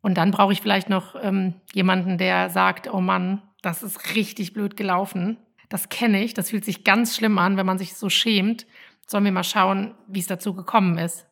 Und 0.00 0.16
dann 0.16 0.30
brauche 0.30 0.52
ich 0.52 0.60
vielleicht 0.60 0.88
noch 0.88 1.16
ähm, 1.20 1.54
jemanden, 1.72 2.18
der 2.18 2.50
sagt, 2.50 2.92
oh 2.92 3.00
Mann, 3.00 3.42
das 3.62 3.82
ist 3.82 4.14
richtig 4.14 4.52
blöd 4.52 4.76
gelaufen. 4.76 5.38
Das 5.68 5.88
kenne 5.88 6.22
ich, 6.22 6.34
das 6.34 6.50
fühlt 6.50 6.64
sich 6.64 6.84
ganz 6.84 7.16
schlimm 7.16 7.38
an, 7.38 7.56
wenn 7.56 7.66
man 7.66 7.78
sich 7.78 7.94
so 7.94 8.08
schämt. 8.08 8.66
Sollen 9.06 9.24
wir 9.24 9.32
mal 9.32 9.44
schauen, 9.44 9.94
wie 10.06 10.20
es 10.20 10.26
dazu 10.26 10.54
gekommen 10.54 10.98
ist. 10.98 11.26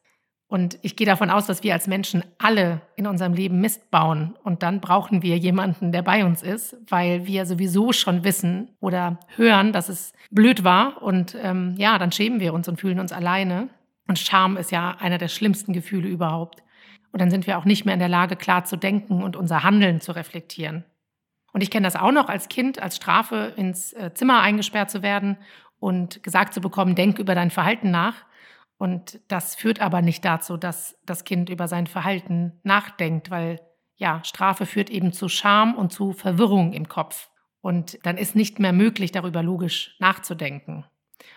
Und 0.49 0.79
ich 0.83 0.95
gehe 0.95 1.07
davon 1.07 1.31
aus, 1.31 1.47
dass 1.47 1.65
wir 1.65 1.73
als 1.73 1.89
Menschen 1.89 2.23
alle 2.39 2.81
in 2.95 3.07
unserem 3.07 3.35
Leben 3.35 3.61
Mist 3.61 3.91
bauen. 3.91 4.37
Und 4.45 4.63
dann 4.63 4.81
brauchen 4.81 5.23
wir 5.23 5.37
jemanden, 5.37 5.91
der 5.91 6.03
bei 6.03 6.25
uns 6.25 6.43
ist, 6.43 6.77
weil 6.89 7.27
wir 7.27 7.47
sowieso 7.47 7.93
schon 7.93 8.23
wissen 8.23 8.71
oder 8.81 9.19
hören, 9.35 9.73
dass 9.73 9.89
es 9.89 10.13
blöd 10.31 10.63
war. 10.63 11.03
Und 11.03 11.37
ähm, 11.43 11.75
ja, 11.79 11.99
dann 11.99 12.13
schämen 12.13 12.39
wir 12.39 12.55
uns 12.55 12.69
und 12.69 12.81
fühlen 12.81 13.01
uns 13.01 13.11
alleine. 13.11 13.69
Und 14.07 14.21
Scham 14.21 14.57
ist 14.57 14.71
ja 14.71 14.97
einer 15.01 15.19
der 15.19 15.29
schlimmsten 15.29 15.73
Gefühle 15.73 16.09
überhaupt. 16.09 16.63
Und 17.17 17.21
dann 17.21 17.31
sind 17.31 17.47
wir 17.47 17.57
auch 17.57 17.65
nicht 17.65 17.87
mehr 17.87 17.95
in 17.95 17.99
der 17.99 18.11
Lage, 18.11 18.37
klar 18.37 18.67
zu 18.67 18.77
denken 18.77 19.23
und 19.23 19.37
unser 19.37 19.63
Handeln 19.63 20.03
zu 20.03 20.13
reflektieren. 20.13 20.85
Und 21.55 21.63
ich 21.63 21.71
kenne 21.71 21.87
das 21.87 21.97
auch 21.97 22.13
noch 22.13 22.29
als 22.29 22.51
Kind, 22.51 22.79
als 22.79 22.97
Strafe 22.97 23.55
ins 23.57 23.95
äh, 23.95 24.13
Zimmer 24.13 24.43
eingesperrt 24.43 24.91
zu 24.91 25.01
werden 25.03 25.39
und 25.81 26.23
gesagt 26.23 26.53
zu 26.53 26.61
bekommen, 26.61 26.95
denk 26.95 27.19
über 27.19 27.35
dein 27.35 27.51
Verhalten 27.51 27.91
nach. 27.91 28.27
Und 28.77 29.19
das 29.29 29.55
führt 29.55 29.81
aber 29.81 30.03
nicht 30.03 30.27
dazu, 30.27 30.59
dass 30.59 30.99
das 31.07 31.25
Kind 31.25 31.49
über 31.49 31.69
sein 31.69 31.87
Verhalten 31.87 32.61
nachdenkt, 32.65 33.31
weil 33.31 33.63
ja, 33.97 34.23
Strafe 34.23 34.67
führt 34.67 34.91
eben 34.91 35.15
zu 35.15 35.31
Scham 35.31 35.75
und 35.75 35.95
zu 35.95 36.13
Verwirrung 36.13 36.75
im 36.75 36.87
Kopf. 36.87 37.31
Und 37.63 37.99
dann 38.05 38.19
ist 38.19 38.37
nicht 38.37 38.59
mehr 38.59 38.75
möglich, 38.75 39.11
darüber 39.11 39.43
logisch 39.43 39.97
nachzudenken. 40.01 40.85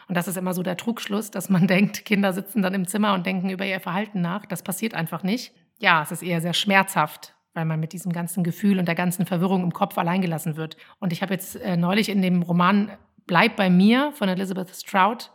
Und 0.10 0.16
das 0.16 0.28
ist 0.28 0.36
immer 0.36 0.54
so 0.54 0.62
der 0.62 0.76
Trugschluss, 0.76 1.32
dass 1.32 1.50
man 1.50 1.68
denkt, 1.68 2.04
Kinder 2.04 2.34
sitzen 2.34 2.62
dann 2.62 2.74
im 2.74 2.86
Zimmer 2.86 3.14
und 3.14 3.26
denken 3.26 3.50
über 3.50 3.66
ihr 3.66 3.80
Verhalten 3.80 4.20
nach. 4.20 4.46
Das 4.46 4.62
passiert 4.62 4.94
einfach 4.94 5.24
nicht 5.24 5.54
ja, 5.80 6.04
es 6.04 6.12
ist 6.12 6.22
eher 6.22 6.42
sehr 6.42 6.54
schmerzhaft, 6.54 7.34
weil 7.54 7.66
man 7.66 7.80
mit 7.80 7.94
diesem 7.94 8.12
ganzen 8.12 8.44
Gefühl 8.44 8.80
und 8.80 8.88
der 8.88 8.96
ganzen 8.96 9.26
Verwirrung 9.26 9.64
im 9.64 9.74
Kopf 9.74 9.98
alleingelassen 9.98 10.56
wird. 10.56 10.78
Und 11.00 11.12
ich 11.12 11.22
habe 11.22 11.34
jetzt 11.34 11.56
äh, 11.56 11.78
neulich 11.78 12.10
in 12.10 12.22
dem 12.22 12.42
Roman 12.42 12.92
Bleib 13.26 13.58
bei 13.58 13.70
mir 13.70 14.12
von 14.14 14.28
Elizabeth 14.28 14.76
Strout 14.76 15.30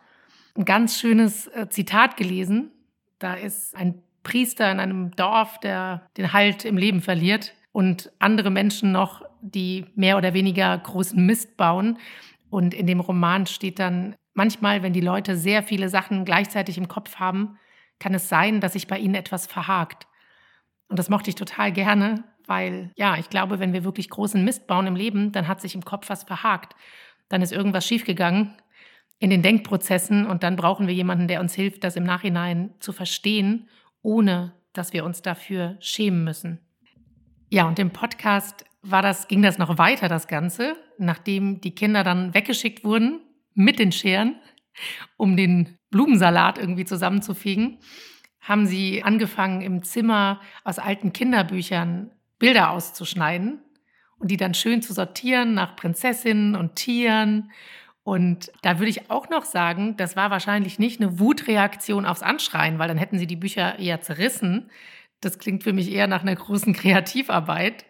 ein 0.56 0.64
ganz 0.64 0.98
schönes 0.98 1.46
äh, 1.46 1.68
Zitat 1.68 2.16
gelesen. 2.16 2.72
Da 3.20 3.34
ist 3.34 3.76
ein 3.76 4.02
Priester 4.24 4.70
in 4.72 4.80
einem 4.80 5.12
Dorf, 5.12 5.60
der 5.60 6.08
den 6.16 6.32
Halt 6.32 6.64
im 6.64 6.76
Leben 6.76 7.02
verliert 7.02 7.54
und 7.70 8.10
andere 8.18 8.50
Menschen 8.50 8.90
noch, 8.90 9.22
die 9.42 9.86
mehr 9.94 10.16
oder 10.16 10.34
weniger 10.34 10.76
großen 10.76 11.24
Mist 11.24 11.56
bauen. 11.56 11.98
Und 12.50 12.74
in 12.74 12.88
dem 12.88 12.98
Roman 12.98 13.46
steht 13.46 13.78
dann, 13.78 14.16
manchmal, 14.32 14.82
wenn 14.82 14.92
die 14.92 15.00
Leute 15.00 15.36
sehr 15.36 15.62
viele 15.62 15.88
Sachen 15.88 16.24
gleichzeitig 16.24 16.78
im 16.78 16.88
Kopf 16.88 17.16
haben, 17.16 17.58
kann 18.00 18.14
es 18.14 18.28
sein, 18.28 18.60
dass 18.60 18.72
sich 18.72 18.88
bei 18.88 18.98
ihnen 18.98 19.14
etwas 19.14 19.46
verhakt. 19.46 20.08
Und 20.94 20.98
das 20.98 21.08
mochte 21.08 21.28
ich 21.28 21.34
total 21.34 21.72
gerne, 21.72 22.22
weil 22.46 22.92
ja, 22.94 23.18
ich 23.18 23.28
glaube, 23.28 23.58
wenn 23.58 23.72
wir 23.72 23.82
wirklich 23.82 24.08
großen 24.08 24.44
Mist 24.44 24.68
bauen 24.68 24.86
im 24.86 24.94
Leben, 24.94 25.32
dann 25.32 25.48
hat 25.48 25.60
sich 25.60 25.74
im 25.74 25.84
Kopf 25.84 26.08
was 26.08 26.22
verhakt. 26.22 26.76
Dann 27.28 27.42
ist 27.42 27.50
irgendwas 27.50 27.84
schiefgegangen 27.84 28.54
in 29.18 29.28
den 29.28 29.42
Denkprozessen 29.42 30.24
und 30.24 30.44
dann 30.44 30.54
brauchen 30.54 30.86
wir 30.86 30.94
jemanden, 30.94 31.26
der 31.26 31.40
uns 31.40 31.52
hilft, 31.52 31.82
das 31.82 31.96
im 31.96 32.04
Nachhinein 32.04 32.74
zu 32.78 32.92
verstehen, 32.92 33.68
ohne 34.02 34.54
dass 34.72 34.92
wir 34.92 35.04
uns 35.04 35.20
dafür 35.20 35.78
schämen 35.80 36.22
müssen. 36.22 36.60
Ja, 37.50 37.66
und 37.66 37.80
im 37.80 37.90
Podcast 37.90 38.64
war 38.82 39.02
das, 39.02 39.26
ging 39.26 39.42
das 39.42 39.58
noch 39.58 39.78
weiter, 39.78 40.06
das 40.06 40.28
Ganze, 40.28 40.76
nachdem 40.96 41.60
die 41.60 41.74
Kinder 41.74 42.04
dann 42.04 42.34
weggeschickt 42.34 42.84
wurden 42.84 43.20
mit 43.52 43.80
den 43.80 43.90
Scheren, 43.90 44.36
um 45.16 45.36
den 45.36 45.76
Blumensalat 45.90 46.56
irgendwie 46.56 46.84
zusammenzufügen 46.84 47.80
haben 48.44 48.66
sie 48.66 49.02
angefangen, 49.02 49.62
im 49.62 49.82
Zimmer 49.82 50.40
aus 50.62 50.78
alten 50.78 51.12
Kinderbüchern 51.12 52.10
Bilder 52.38 52.70
auszuschneiden 52.70 53.60
und 54.18 54.30
die 54.30 54.36
dann 54.36 54.54
schön 54.54 54.82
zu 54.82 54.92
sortieren 54.92 55.54
nach 55.54 55.76
Prinzessinnen 55.76 56.54
und 56.54 56.76
Tieren. 56.76 57.50
Und 58.02 58.52
da 58.62 58.78
würde 58.78 58.90
ich 58.90 59.10
auch 59.10 59.30
noch 59.30 59.44
sagen, 59.44 59.96
das 59.96 60.14
war 60.14 60.30
wahrscheinlich 60.30 60.78
nicht 60.78 61.00
eine 61.00 61.18
Wutreaktion 61.18 62.04
aufs 62.04 62.22
Anschreien, 62.22 62.78
weil 62.78 62.88
dann 62.88 62.98
hätten 62.98 63.18
sie 63.18 63.26
die 63.26 63.36
Bücher 63.36 63.78
eher 63.78 64.02
zerrissen. 64.02 64.70
Das 65.22 65.38
klingt 65.38 65.64
für 65.64 65.72
mich 65.72 65.90
eher 65.90 66.06
nach 66.06 66.20
einer 66.20 66.36
großen 66.36 66.74
Kreativarbeit. 66.74 67.86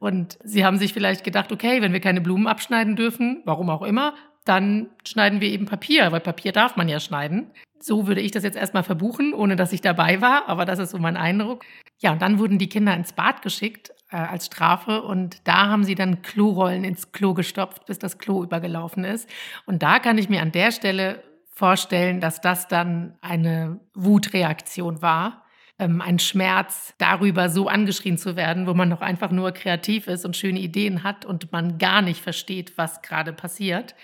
Und 0.00 0.36
sie 0.42 0.64
haben 0.64 0.78
sich 0.78 0.92
vielleicht 0.92 1.22
gedacht, 1.22 1.52
okay, 1.52 1.80
wenn 1.80 1.92
wir 1.92 2.00
keine 2.00 2.20
Blumen 2.20 2.48
abschneiden 2.48 2.96
dürfen, 2.96 3.40
warum 3.44 3.70
auch 3.70 3.82
immer, 3.82 4.14
dann 4.44 4.88
schneiden 5.06 5.40
wir 5.40 5.48
eben 5.48 5.66
Papier, 5.66 6.10
weil 6.10 6.18
Papier 6.18 6.50
darf 6.50 6.74
man 6.74 6.88
ja 6.88 6.98
schneiden. 6.98 7.52
So 7.82 8.06
würde 8.06 8.20
ich 8.20 8.30
das 8.30 8.44
jetzt 8.44 8.56
erstmal 8.56 8.84
verbuchen, 8.84 9.34
ohne 9.34 9.56
dass 9.56 9.72
ich 9.72 9.80
dabei 9.80 10.20
war, 10.20 10.48
aber 10.48 10.64
das 10.64 10.78
ist 10.78 10.90
so 10.90 10.98
mein 10.98 11.16
Eindruck. 11.16 11.64
Ja, 12.00 12.12
und 12.12 12.22
dann 12.22 12.38
wurden 12.38 12.58
die 12.58 12.68
Kinder 12.68 12.94
ins 12.94 13.12
Bad 13.12 13.42
geschickt 13.42 13.92
äh, 14.10 14.16
als 14.16 14.46
Strafe 14.46 15.02
und 15.02 15.46
da 15.48 15.68
haben 15.68 15.84
sie 15.84 15.94
dann 15.94 16.22
Klorollen 16.22 16.84
ins 16.84 17.10
Klo 17.12 17.34
gestopft, 17.34 17.86
bis 17.86 17.98
das 17.98 18.18
Klo 18.18 18.42
übergelaufen 18.44 19.04
ist. 19.04 19.28
Und 19.66 19.82
da 19.82 19.98
kann 19.98 20.18
ich 20.18 20.28
mir 20.28 20.42
an 20.42 20.52
der 20.52 20.70
Stelle 20.70 21.24
vorstellen, 21.50 22.20
dass 22.20 22.40
das 22.40 22.68
dann 22.68 23.16
eine 23.20 23.80
Wutreaktion 23.94 25.02
war 25.02 25.42
ähm, 25.78 26.00
ein 26.00 26.18
Schmerz 26.18 26.94
darüber, 26.98 27.48
so 27.48 27.66
angeschrien 27.66 28.18
zu 28.18 28.36
werden, 28.36 28.66
wo 28.66 28.74
man 28.74 28.88
noch 28.88 29.00
einfach 29.00 29.30
nur 29.30 29.52
kreativ 29.52 30.06
ist 30.06 30.24
und 30.24 30.36
schöne 30.36 30.60
Ideen 30.60 31.02
hat 31.02 31.24
und 31.24 31.50
man 31.50 31.78
gar 31.78 32.02
nicht 32.02 32.20
versteht, 32.20 32.78
was 32.78 33.02
gerade 33.02 33.32
passiert. 33.32 33.96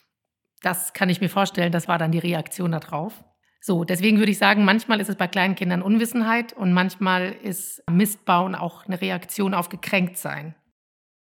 Das 0.63 0.93
kann 0.93 1.09
ich 1.09 1.21
mir 1.21 1.29
vorstellen, 1.29 1.71
das 1.71 1.87
war 1.87 1.99
dann 1.99 2.11
die 2.11 2.19
Reaktion 2.19 2.73
darauf. 2.73 3.25
So, 3.61 3.85
deswegen 3.85 4.19
würde 4.19 4.31
ich 4.31 4.39
sagen, 4.39 4.65
manchmal 4.65 5.01
ist 5.01 5.09
es 5.09 5.17
bei 5.17 5.27
kleinen 5.27 5.55
Kindern 5.55 5.83
Unwissenheit 5.83 6.53
und 6.53 6.73
manchmal 6.73 7.33
ist 7.43 7.83
Mistbauen 7.91 8.55
auch 8.55 8.87
eine 8.87 9.01
Reaktion 9.01 9.55
auf 9.55 9.69
Gekränktsein. 9.69 10.55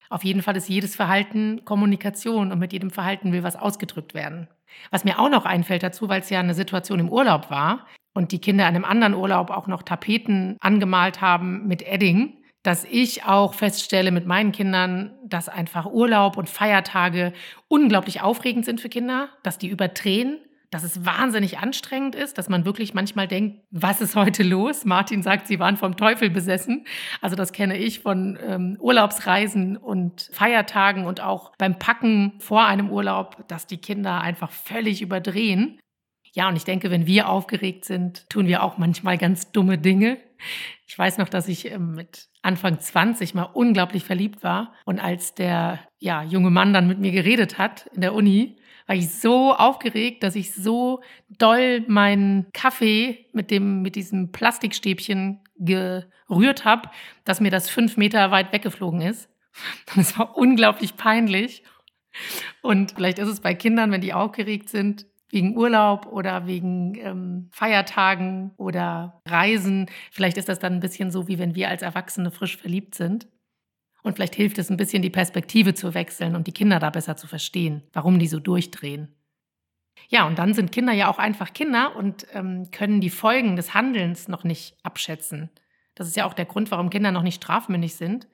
Auf 0.08 0.24
jeden 0.24 0.42
Fall 0.42 0.56
ist 0.56 0.68
jedes 0.68 0.96
Verhalten 0.96 1.64
Kommunikation 1.64 2.52
und 2.52 2.58
mit 2.58 2.72
jedem 2.72 2.90
Verhalten 2.90 3.32
will 3.32 3.42
was 3.42 3.56
ausgedrückt 3.56 4.14
werden. 4.14 4.48
Was 4.90 5.04
mir 5.04 5.18
auch 5.18 5.28
noch 5.28 5.44
einfällt 5.44 5.82
dazu, 5.82 6.08
weil 6.08 6.20
es 6.20 6.30
ja 6.30 6.40
eine 6.40 6.54
Situation 6.54 7.00
im 7.00 7.10
Urlaub 7.10 7.50
war, 7.50 7.86
und 8.14 8.32
die 8.32 8.40
Kinder 8.40 8.68
in 8.68 8.74
einem 8.74 8.84
anderen 8.84 9.14
Urlaub 9.14 9.50
auch 9.50 9.66
noch 9.66 9.82
Tapeten 9.82 10.56
angemalt 10.60 11.20
haben 11.20 11.66
mit 11.66 11.82
Edding, 11.82 12.36
dass 12.62 12.84
ich 12.84 13.24
auch 13.24 13.54
feststelle 13.54 14.10
mit 14.10 14.26
meinen 14.26 14.52
Kindern, 14.52 15.16
dass 15.24 15.48
einfach 15.48 15.86
Urlaub 15.86 16.36
und 16.36 16.48
Feiertage 16.48 17.32
unglaublich 17.68 18.20
aufregend 18.20 18.64
sind 18.64 18.80
für 18.80 18.88
Kinder, 18.90 19.30
dass 19.42 19.58
die 19.58 19.68
überdrehen, 19.68 20.38
dass 20.70 20.84
es 20.84 21.04
wahnsinnig 21.04 21.58
anstrengend 21.58 22.14
ist, 22.14 22.38
dass 22.38 22.48
man 22.48 22.64
wirklich 22.64 22.94
manchmal 22.94 23.26
denkt, 23.26 23.60
was 23.70 24.00
ist 24.00 24.14
heute 24.14 24.44
los? 24.44 24.84
Martin 24.84 25.22
sagt, 25.22 25.48
sie 25.48 25.58
waren 25.58 25.76
vom 25.76 25.96
Teufel 25.96 26.30
besessen. 26.30 26.86
Also 27.20 27.34
das 27.34 27.52
kenne 27.52 27.76
ich 27.76 28.00
von 28.00 28.38
ähm, 28.46 28.76
Urlaubsreisen 28.80 29.76
und 29.76 30.30
Feiertagen 30.32 31.06
und 31.06 31.20
auch 31.20 31.52
beim 31.58 31.78
Packen 31.78 32.34
vor 32.38 32.64
einem 32.66 32.90
Urlaub, 32.90 33.48
dass 33.48 33.66
die 33.66 33.78
Kinder 33.78 34.20
einfach 34.20 34.52
völlig 34.52 35.02
überdrehen. 35.02 35.80
Ja, 36.32 36.48
und 36.48 36.54
ich 36.54 36.64
denke, 36.64 36.90
wenn 36.90 37.06
wir 37.06 37.28
aufgeregt 37.28 37.84
sind, 37.84 38.30
tun 38.30 38.46
wir 38.46 38.62
auch 38.62 38.78
manchmal 38.78 39.18
ganz 39.18 39.50
dumme 39.50 39.78
Dinge. 39.78 40.18
Ich 40.86 40.96
weiß 40.96 41.18
noch, 41.18 41.28
dass 41.28 41.48
ich 41.48 41.70
ähm, 41.70 41.94
mit 41.94 42.28
Anfang 42.42 42.78
20 42.78 43.34
mal 43.34 43.42
unglaublich 43.42 44.04
verliebt 44.04 44.44
war. 44.44 44.72
Und 44.84 45.00
als 45.00 45.34
der 45.34 45.80
ja, 45.98 46.22
junge 46.22 46.50
Mann 46.50 46.72
dann 46.72 46.86
mit 46.86 47.00
mir 47.00 47.10
geredet 47.10 47.58
hat 47.58 47.86
in 47.94 48.00
der 48.00 48.14
Uni, 48.14 48.56
war 48.86 48.96
ich 48.96 49.10
so 49.10 49.54
aufgeregt, 49.54 50.22
dass 50.22 50.36
ich 50.36 50.54
so 50.54 51.02
doll 51.28 51.84
meinen 51.86 52.46
Kaffee 52.52 53.26
mit, 53.32 53.50
dem, 53.50 53.82
mit 53.82 53.96
diesem 53.96 54.32
Plastikstäbchen 54.32 55.40
gerührt 55.56 56.64
habe, 56.64 56.90
dass 57.24 57.40
mir 57.40 57.50
das 57.50 57.70
fünf 57.70 57.96
Meter 57.96 58.30
weit 58.30 58.52
weggeflogen 58.52 59.02
ist. 59.02 59.28
Es 59.96 60.18
war 60.18 60.36
unglaublich 60.36 60.96
peinlich. 60.96 61.64
Und 62.62 62.92
vielleicht 62.92 63.18
ist 63.18 63.28
es 63.28 63.40
bei 63.40 63.54
Kindern, 63.54 63.90
wenn 63.90 64.00
die 64.00 64.12
aufgeregt 64.12 64.68
sind, 64.68 65.06
wegen 65.30 65.56
Urlaub 65.56 66.06
oder 66.06 66.46
wegen 66.46 66.96
ähm, 66.96 67.48
Feiertagen 67.52 68.52
oder 68.56 69.20
Reisen. 69.26 69.86
Vielleicht 70.10 70.36
ist 70.36 70.48
das 70.48 70.58
dann 70.58 70.74
ein 70.74 70.80
bisschen 70.80 71.10
so, 71.10 71.28
wie 71.28 71.38
wenn 71.38 71.54
wir 71.54 71.68
als 71.68 71.82
Erwachsene 71.82 72.30
frisch 72.30 72.56
verliebt 72.56 72.94
sind. 72.94 73.28
Und 74.02 74.14
vielleicht 74.14 74.34
hilft 74.34 74.58
es 74.58 74.70
ein 74.70 74.76
bisschen, 74.76 75.02
die 75.02 75.10
Perspektive 75.10 75.74
zu 75.74 75.94
wechseln 75.94 76.34
und 76.34 76.46
die 76.46 76.52
Kinder 76.52 76.78
da 76.78 76.90
besser 76.90 77.16
zu 77.16 77.26
verstehen, 77.26 77.82
warum 77.92 78.18
die 78.18 78.28
so 78.28 78.40
durchdrehen. 78.40 79.14
Ja, 80.08 80.26
und 80.26 80.38
dann 80.38 80.54
sind 80.54 80.72
Kinder 80.72 80.92
ja 80.92 81.08
auch 81.08 81.18
einfach 81.18 81.52
Kinder 81.52 81.94
und 81.96 82.26
ähm, 82.32 82.70
können 82.70 83.00
die 83.00 83.10
Folgen 83.10 83.56
des 83.56 83.74
Handelns 83.74 84.28
noch 84.28 84.44
nicht 84.44 84.76
abschätzen. 84.82 85.50
Das 85.94 86.08
ist 86.08 86.16
ja 86.16 86.24
auch 86.24 86.34
der 86.34 86.46
Grund, 86.46 86.70
warum 86.70 86.90
Kinder 86.90 87.12
noch 87.12 87.22
nicht 87.22 87.42
strafmündig 87.42 87.94
sind. 87.94 88.26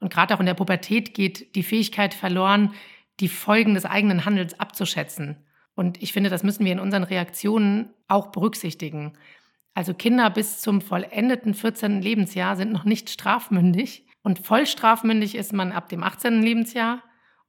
Und 0.00 0.12
gerade 0.12 0.34
auch 0.34 0.40
in 0.40 0.46
der 0.46 0.54
Pubertät 0.54 1.14
geht 1.14 1.54
die 1.56 1.62
Fähigkeit 1.62 2.12
verloren, 2.12 2.74
die 3.20 3.28
Folgen 3.28 3.74
des 3.74 3.86
eigenen 3.86 4.24
Handelns 4.24 4.58
abzuschätzen. 4.60 5.36
Und 5.74 6.02
ich 6.02 6.12
finde, 6.12 6.30
das 6.30 6.42
müssen 6.42 6.64
wir 6.64 6.72
in 6.72 6.80
unseren 6.80 7.04
Reaktionen 7.04 7.90
auch 8.08 8.28
berücksichtigen. 8.28 9.14
Also 9.74 9.94
Kinder 9.94 10.30
bis 10.30 10.60
zum 10.60 10.80
vollendeten 10.80 11.54
14. 11.54 12.00
Lebensjahr 12.00 12.56
sind 12.56 12.72
noch 12.72 12.84
nicht 12.84 13.10
strafmündig. 13.10 14.05
Und 14.26 14.44
voll 14.44 14.66
strafmündig 14.66 15.36
ist 15.36 15.52
man 15.52 15.70
ab 15.70 15.88
dem 15.88 16.02
18. 16.02 16.42
Lebensjahr 16.42 17.00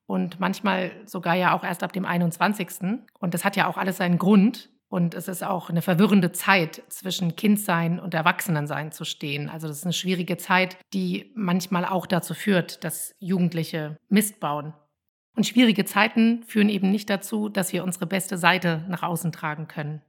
und 0.06 0.40
manchmal 0.40 0.92
sogar 1.08 1.34
ja 1.34 1.58
auch 1.58 1.64
erst 1.64 1.82
ab 1.82 1.92
dem 1.92 2.06
21. 2.06 3.02
Und 3.18 3.34
das 3.34 3.44
hat 3.44 3.56
ja 3.56 3.66
auch 3.66 3.78
alles 3.78 3.98
seinen 3.98 4.20
Grund. 4.20 4.70
Und 4.88 5.16
es 5.16 5.28
ist 5.28 5.44
auch 5.44 5.72
eine 5.72 5.82
verwirrende 5.82 6.34
Zeit, 6.34 6.84
zwischen 6.90 7.36
Kindsein 7.36 8.00
und 8.00 8.14
Erwachsenensein 8.14 8.92
zu 8.92 9.06
stehen. 9.06 9.50
Also 9.50 9.68
das 9.68 9.78
ist 9.78 9.86
eine 9.86 9.94
schwierige 9.94 10.38
Zeit, 10.38 10.78
die 10.94 11.32
manchmal 11.34 11.84
auch 11.84 12.06
dazu 12.06 12.36
führt, 12.36 12.84
dass 12.84 13.16
Jugendliche 13.18 13.98
Mist 14.10 14.40
bauen. 14.40 14.76
Und 15.36 15.48
schwierige 15.48 15.84
Zeiten 15.84 16.44
führen 16.44 16.70
eben 16.70 16.92
nicht 16.92 17.10
dazu, 17.10 17.50
dass 17.50 17.74
wir 17.74 17.84
unsere 17.84 18.06
beste 18.06 18.38
Seite 18.38 18.86
nach 18.88 19.02
außen 19.02 19.32
tragen 19.32 19.68
können. 19.68 20.04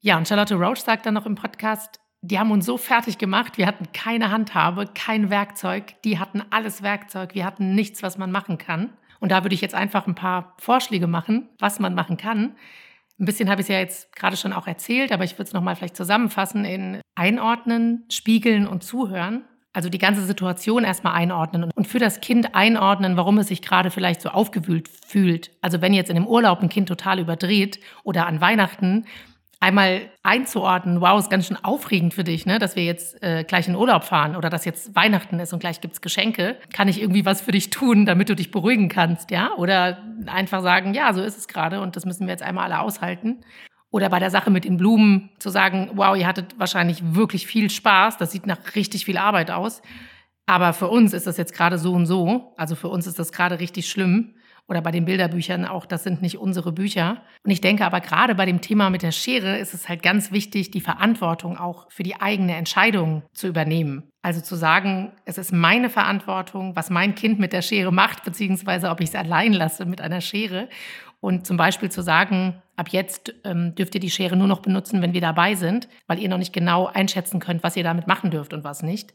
Ja, 0.00 0.16
und 0.16 0.26
Charlotte 0.26 0.54
Roach 0.54 0.78
sagt 0.78 1.04
dann 1.04 1.12
noch 1.12 1.26
im 1.26 1.34
Podcast, 1.34 2.00
die 2.26 2.38
haben 2.38 2.50
uns 2.50 2.64
so 2.64 2.78
fertig 2.78 3.18
gemacht, 3.18 3.58
wir 3.58 3.66
hatten 3.66 3.88
keine 3.92 4.30
Handhabe, 4.30 4.86
kein 4.94 5.28
Werkzeug, 5.28 6.00
die 6.04 6.18
hatten 6.18 6.42
alles 6.48 6.82
Werkzeug, 6.82 7.34
wir 7.34 7.44
hatten 7.44 7.74
nichts, 7.74 8.02
was 8.02 8.16
man 8.16 8.32
machen 8.32 8.56
kann. 8.56 8.94
Und 9.20 9.30
da 9.30 9.44
würde 9.44 9.54
ich 9.54 9.60
jetzt 9.60 9.74
einfach 9.74 10.06
ein 10.06 10.14
paar 10.14 10.54
Vorschläge 10.58 11.06
machen, 11.06 11.50
was 11.58 11.80
man 11.80 11.94
machen 11.94 12.16
kann. 12.16 12.56
Ein 13.20 13.26
bisschen 13.26 13.50
habe 13.50 13.60
ich 13.60 13.66
es 13.66 13.72
ja 13.72 13.78
jetzt 13.78 14.16
gerade 14.16 14.38
schon 14.38 14.54
auch 14.54 14.66
erzählt, 14.66 15.12
aber 15.12 15.24
ich 15.24 15.34
würde 15.34 15.44
es 15.44 15.52
nochmal 15.52 15.76
vielleicht 15.76 15.96
zusammenfassen 15.96 16.64
in 16.64 17.00
Einordnen, 17.14 18.04
Spiegeln 18.10 18.66
und 18.66 18.82
Zuhören. 18.82 19.44
Also 19.74 19.90
die 19.90 19.98
ganze 19.98 20.24
Situation 20.24 20.84
erstmal 20.84 21.14
einordnen 21.14 21.70
und 21.74 21.88
für 21.88 21.98
das 21.98 22.20
Kind 22.20 22.54
einordnen, 22.54 23.16
warum 23.16 23.38
es 23.38 23.48
sich 23.48 23.60
gerade 23.60 23.90
vielleicht 23.90 24.22
so 24.22 24.30
aufgewühlt 24.30 24.88
fühlt. 24.88 25.50
Also 25.60 25.82
wenn 25.82 25.92
jetzt 25.92 26.10
in 26.10 26.14
dem 26.14 26.26
Urlaub 26.26 26.62
ein 26.62 26.68
Kind 26.68 26.88
total 26.88 27.18
überdreht 27.18 27.80
oder 28.02 28.26
an 28.26 28.40
Weihnachten, 28.40 29.04
einmal 29.60 30.10
einzuordnen, 30.22 31.00
wow, 31.00 31.18
ist 31.18 31.30
ganz 31.30 31.46
schön 31.46 31.56
aufregend 31.62 32.14
für 32.14 32.24
dich, 32.24 32.46
ne, 32.46 32.58
dass 32.58 32.76
wir 32.76 32.84
jetzt 32.84 33.22
äh, 33.22 33.44
gleich 33.44 33.68
in 33.68 33.76
Urlaub 33.76 34.04
fahren 34.04 34.36
oder 34.36 34.50
dass 34.50 34.64
jetzt 34.64 34.94
Weihnachten 34.94 35.38
ist 35.40 35.52
und 35.52 35.58
gleich 35.58 35.80
gibt's 35.80 36.00
Geschenke. 36.00 36.56
Kann 36.72 36.88
ich 36.88 37.00
irgendwie 37.00 37.24
was 37.24 37.40
für 37.40 37.52
dich 37.52 37.70
tun, 37.70 38.06
damit 38.06 38.28
du 38.28 38.36
dich 38.36 38.50
beruhigen 38.50 38.88
kannst, 38.88 39.30
ja? 39.30 39.52
Oder 39.56 39.98
einfach 40.26 40.62
sagen, 40.62 40.94
ja, 40.94 41.12
so 41.12 41.22
ist 41.22 41.38
es 41.38 41.48
gerade 41.48 41.80
und 41.80 41.96
das 41.96 42.04
müssen 42.04 42.26
wir 42.26 42.32
jetzt 42.32 42.42
einmal 42.42 42.64
alle 42.64 42.80
aushalten. 42.80 43.44
Oder 43.90 44.08
bei 44.10 44.18
der 44.18 44.30
Sache 44.30 44.50
mit 44.50 44.64
den 44.64 44.76
Blumen 44.76 45.30
zu 45.38 45.50
sagen, 45.50 45.90
wow, 45.94 46.16
ihr 46.16 46.26
hattet 46.26 46.58
wahrscheinlich 46.58 47.14
wirklich 47.14 47.46
viel 47.46 47.70
Spaß, 47.70 48.16
das 48.16 48.32
sieht 48.32 48.46
nach 48.46 48.74
richtig 48.74 49.04
viel 49.04 49.18
Arbeit 49.18 49.50
aus. 49.50 49.82
Aber 50.46 50.72
für 50.72 50.88
uns 50.88 51.12
ist 51.12 51.26
das 51.26 51.36
jetzt 51.36 51.54
gerade 51.54 51.78
so 51.78 51.92
und 51.92 52.06
so. 52.06 52.52
Also 52.56 52.74
für 52.74 52.88
uns 52.88 53.06
ist 53.06 53.18
das 53.18 53.32
gerade 53.32 53.60
richtig 53.60 53.88
schlimm. 53.88 54.34
Oder 54.66 54.80
bei 54.80 54.90
den 54.90 55.04
Bilderbüchern 55.04 55.66
auch, 55.66 55.84
das 55.84 56.04
sind 56.04 56.22
nicht 56.22 56.38
unsere 56.38 56.72
Bücher. 56.72 57.22
Und 57.44 57.50
ich 57.50 57.60
denke 57.60 57.84
aber 57.84 58.00
gerade 58.00 58.34
bei 58.34 58.46
dem 58.46 58.62
Thema 58.62 58.88
mit 58.88 59.02
der 59.02 59.12
Schere 59.12 59.58
ist 59.58 59.74
es 59.74 59.88
halt 59.90 60.02
ganz 60.02 60.32
wichtig, 60.32 60.70
die 60.70 60.80
Verantwortung 60.80 61.58
auch 61.58 61.90
für 61.90 62.02
die 62.02 62.18
eigene 62.20 62.56
Entscheidung 62.56 63.24
zu 63.34 63.46
übernehmen. 63.46 64.08
Also 64.22 64.40
zu 64.40 64.56
sagen, 64.56 65.12
es 65.26 65.36
ist 65.36 65.52
meine 65.52 65.90
Verantwortung, 65.90 66.74
was 66.76 66.88
mein 66.88 67.14
Kind 67.14 67.38
mit 67.38 67.52
der 67.52 67.60
Schere 67.60 67.92
macht, 67.92 68.24
beziehungsweise 68.24 68.88
ob 68.88 69.02
ich 69.02 69.10
es 69.10 69.14
allein 69.14 69.52
lasse 69.52 69.84
mit 69.84 70.00
einer 70.00 70.22
Schere. 70.22 70.70
Und 71.20 71.46
zum 71.46 71.58
Beispiel 71.58 71.90
zu 71.90 72.02
sagen, 72.02 72.62
ab 72.76 72.88
jetzt 72.88 73.34
ähm, 73.44 73.74
dürft 73.74 73.94
ihr 73.94 74.00
die 74.00 74.10
Schere 74.10 74.36
nur 74.36 74.46
noch 74.46 74.60
benutzen, 74.60 75.02
wenn 75.02 75.12
wir 75.12 75.20
dabei 75.20 75.56
sind, 75.56 75.88
weil 76.06 76.18
ihr 76.18 76.28
noch 76.30 76.38
nicht 76.38 76.54
genau 76.54 76.86
einschätzen 76.86 77.38
könnt, 77.38 77.62
was 77.62 77.76
ihr 77.76 77.84
damit 77.84 78.06
machen 78.06 78.30
dürft 78.30 78.54
und 78.54 78.64
was 78.64 78.82
nicht. 78.82 79.14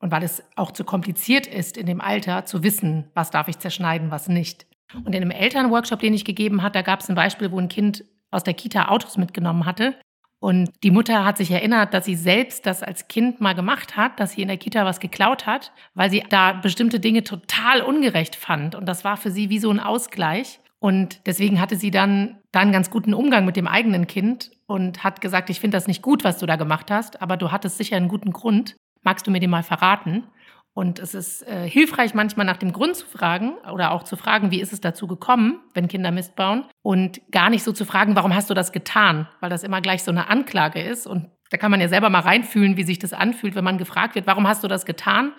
Und 0.00 0.10
weil 0.10 0.22
es 0.22 0.42
auch 0.56 0.72
zu 0.72 0.84
kompliziert 0.84 1.46
ist, 1.46 1.76
in 1.76 1.86
dem 1.86 2.00
Alter 2.00 2.44
zu 2.44 2.62
wissen, 2.62 3.10
was 3.14 3.30
darf 3.30 3.48
ich 3.48 3.58
zerschneiden, 3.58 4.10
was 4.10 4.28
nicht. 4.28 4.66
Und 4.94 5.14
in 5.14 5.22
einem 5.22 5.30
Elternworkshop, 5.30 6.00
den 6.00 6.14
ich 6.14 6.24
gegeben 6.24 6.62
habe, 6.62 6.72
da 6.72 6.82
gab 6.82 7.00
es 7.00 7.08
ein 7.08 7.14
Beispiel, 7.14 7.50
wo 7.50 7.58
ein 7.58 7.68
Kind 7.68 8.04
aus 8.30 8.44
der 8.44 8.54
Kita 8.54 8.88
Autos 8.88 9.16
mitgenommen 9.16 9.66
hatte. 9.66 9.94
Und 10.40 10.70
die 10.82 10.90
Mutter 10.90 11.24
hat 11.24 11.36
sich 11.36 11.50
erinnert, 11.50 11.92
dass 11.92 12.06
sie 12.06 12.14
selbst 12.14 12.64
das 12.64 12.82
als 12.82 13.08
Kind 13.08 13.42
mal 13.42 13.54
gemacht 13.54 13.96
hat, 13.96 14.18
dass 14.18 14.32
sie 14.32 14.42
in 14.42 14.48
der 14.48 14.56
Kita 14.56 14.86
was 14.86 14.98
geklaut 14.98 15.46
hat, 15.46 15.72
weil 15.94 16.10
sie 16.10 16.24
da 16.30 16.52
bestimmte 16.52 16.98
Dinge 16.98 17.24
total 17.24 17.82
ungerecht 17.82 18.36
fand. 18.36 18.74
Und 18.74 18.86
das 18.86 19.04
war 19.04 19.18
für 19.18 19.30
sie 19.30 19.50
wie 19.50 19.58
so 19.58 19.70
ein 19.70 19.80
Ausgleich. 19.80 20.60
Und 20.78 21.20
deswegen 21.26 21.60
hatte 21.60 21.76
sie 21.76 21.90
dann, 21.90 22.38
dann 22.52 22.72
ganz 22.72 22.90
guten 22.90 23.12
Umgang 23.12 23.44
mit 23.44 23.56
dem 23.56 23.66
eigenen 23.66 24.06
Kind 24.06 24.50
und 24.66 25.04
hat 25.04 25.20
gesagt, 25.20 25.50
ich 25.50 25.60
finde 25.60 25.76
das 25.76 25.86
nicht 25.86 26.00
gut, 26.00 26.24
was 26.24 26.38
du 26.38 26.46
da 26.46 26.56
gemacht 26.56 26.90
hast, 26.90 27.20
aber 27.20 27.36
du 27.36 27.52
hattest 27.52 27.76
sicher 27.76 27.96
einen 27.96 28.08
guten 28.08 28.32
Grund. 28.32 28.76
Magst 29.02 29.26
du 29.26 29.30
mir 29.30 29.40
den 29.40 29.50
mal 29.50 29.62
verraten? 29.62 30.24
Und 30.72 30.98
es 30.98 31.14
ist 31.14 31.46
äh, 31.46 31.68
hilfreich, 31.68 32.14
manchmal 32.14 32.46
nach 32.46 32.56
dem 32.56 32.72
Grund 32.72 32.96
zu 32.96 33.06
fragen 33.06 33.54
oder 33.72 33.90
auch 33.90 34.04
zu 34.04 34.16
fragen, 34.16 34.50
wie 34.50 34.60
ist 34.60 34.72
es 34.72 34.80
dazu 34.80 35.06
gekommen, 35.06 35.60
wenn 35.74 35.88
Kinder 35.88 36.10
Mist 36.10 36.36
bauen. 36.36 36.64
Und 36.82 37.20
gar 37.32 37.50
nicht 37.50 37.64
so 37.64 37.72
zu 37.72 37.84
fragen, 37.84 38.14
warum 38.14 38.34
hast 38.34 38.50
du 38.50 38.54
das 38.54 38.72
getan? 38.72 39.28
Weil 39.40 39.50
das 39.50 39.64
immer 39.64 39.80
gleich 39.80 40.02
so 40.02 40.10
eine 40.10 40.28
Anklage 40.28 40.80
ist. 40.80 41.06
Und 41.06 41.28
da 41.50 41.56
kann 41.56 41.70
man 41.70 41.80
ja 41.80 41.88
selber 41.88 42.08
mal 42.08 42.20
reinfühlen, 42.20 42.76
wie 42.76 42.84
sich 42.84 42.98
das 42.98 43.12
anfühlt, 43.12 43.56
wenn 43.56 43.64
man 43.64 43.78
gefragt 43.78 44.14
wird, 44.14 44.26
warum 44.26 44.46
hast 44.46 44.62
du 44.62 44.68
das 44.68 44.86
getan? 44.86 45.32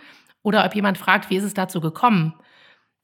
Oder 0.43 0.65
ob 0.65 0.75
jemand 0.75 0.97
fragt, 0.97 1.29
wie 1.29 1.38
ist 1.38 1.43
es 1.43 1.53
dazu 1.53 1.79
gekommen? 1.79 2.33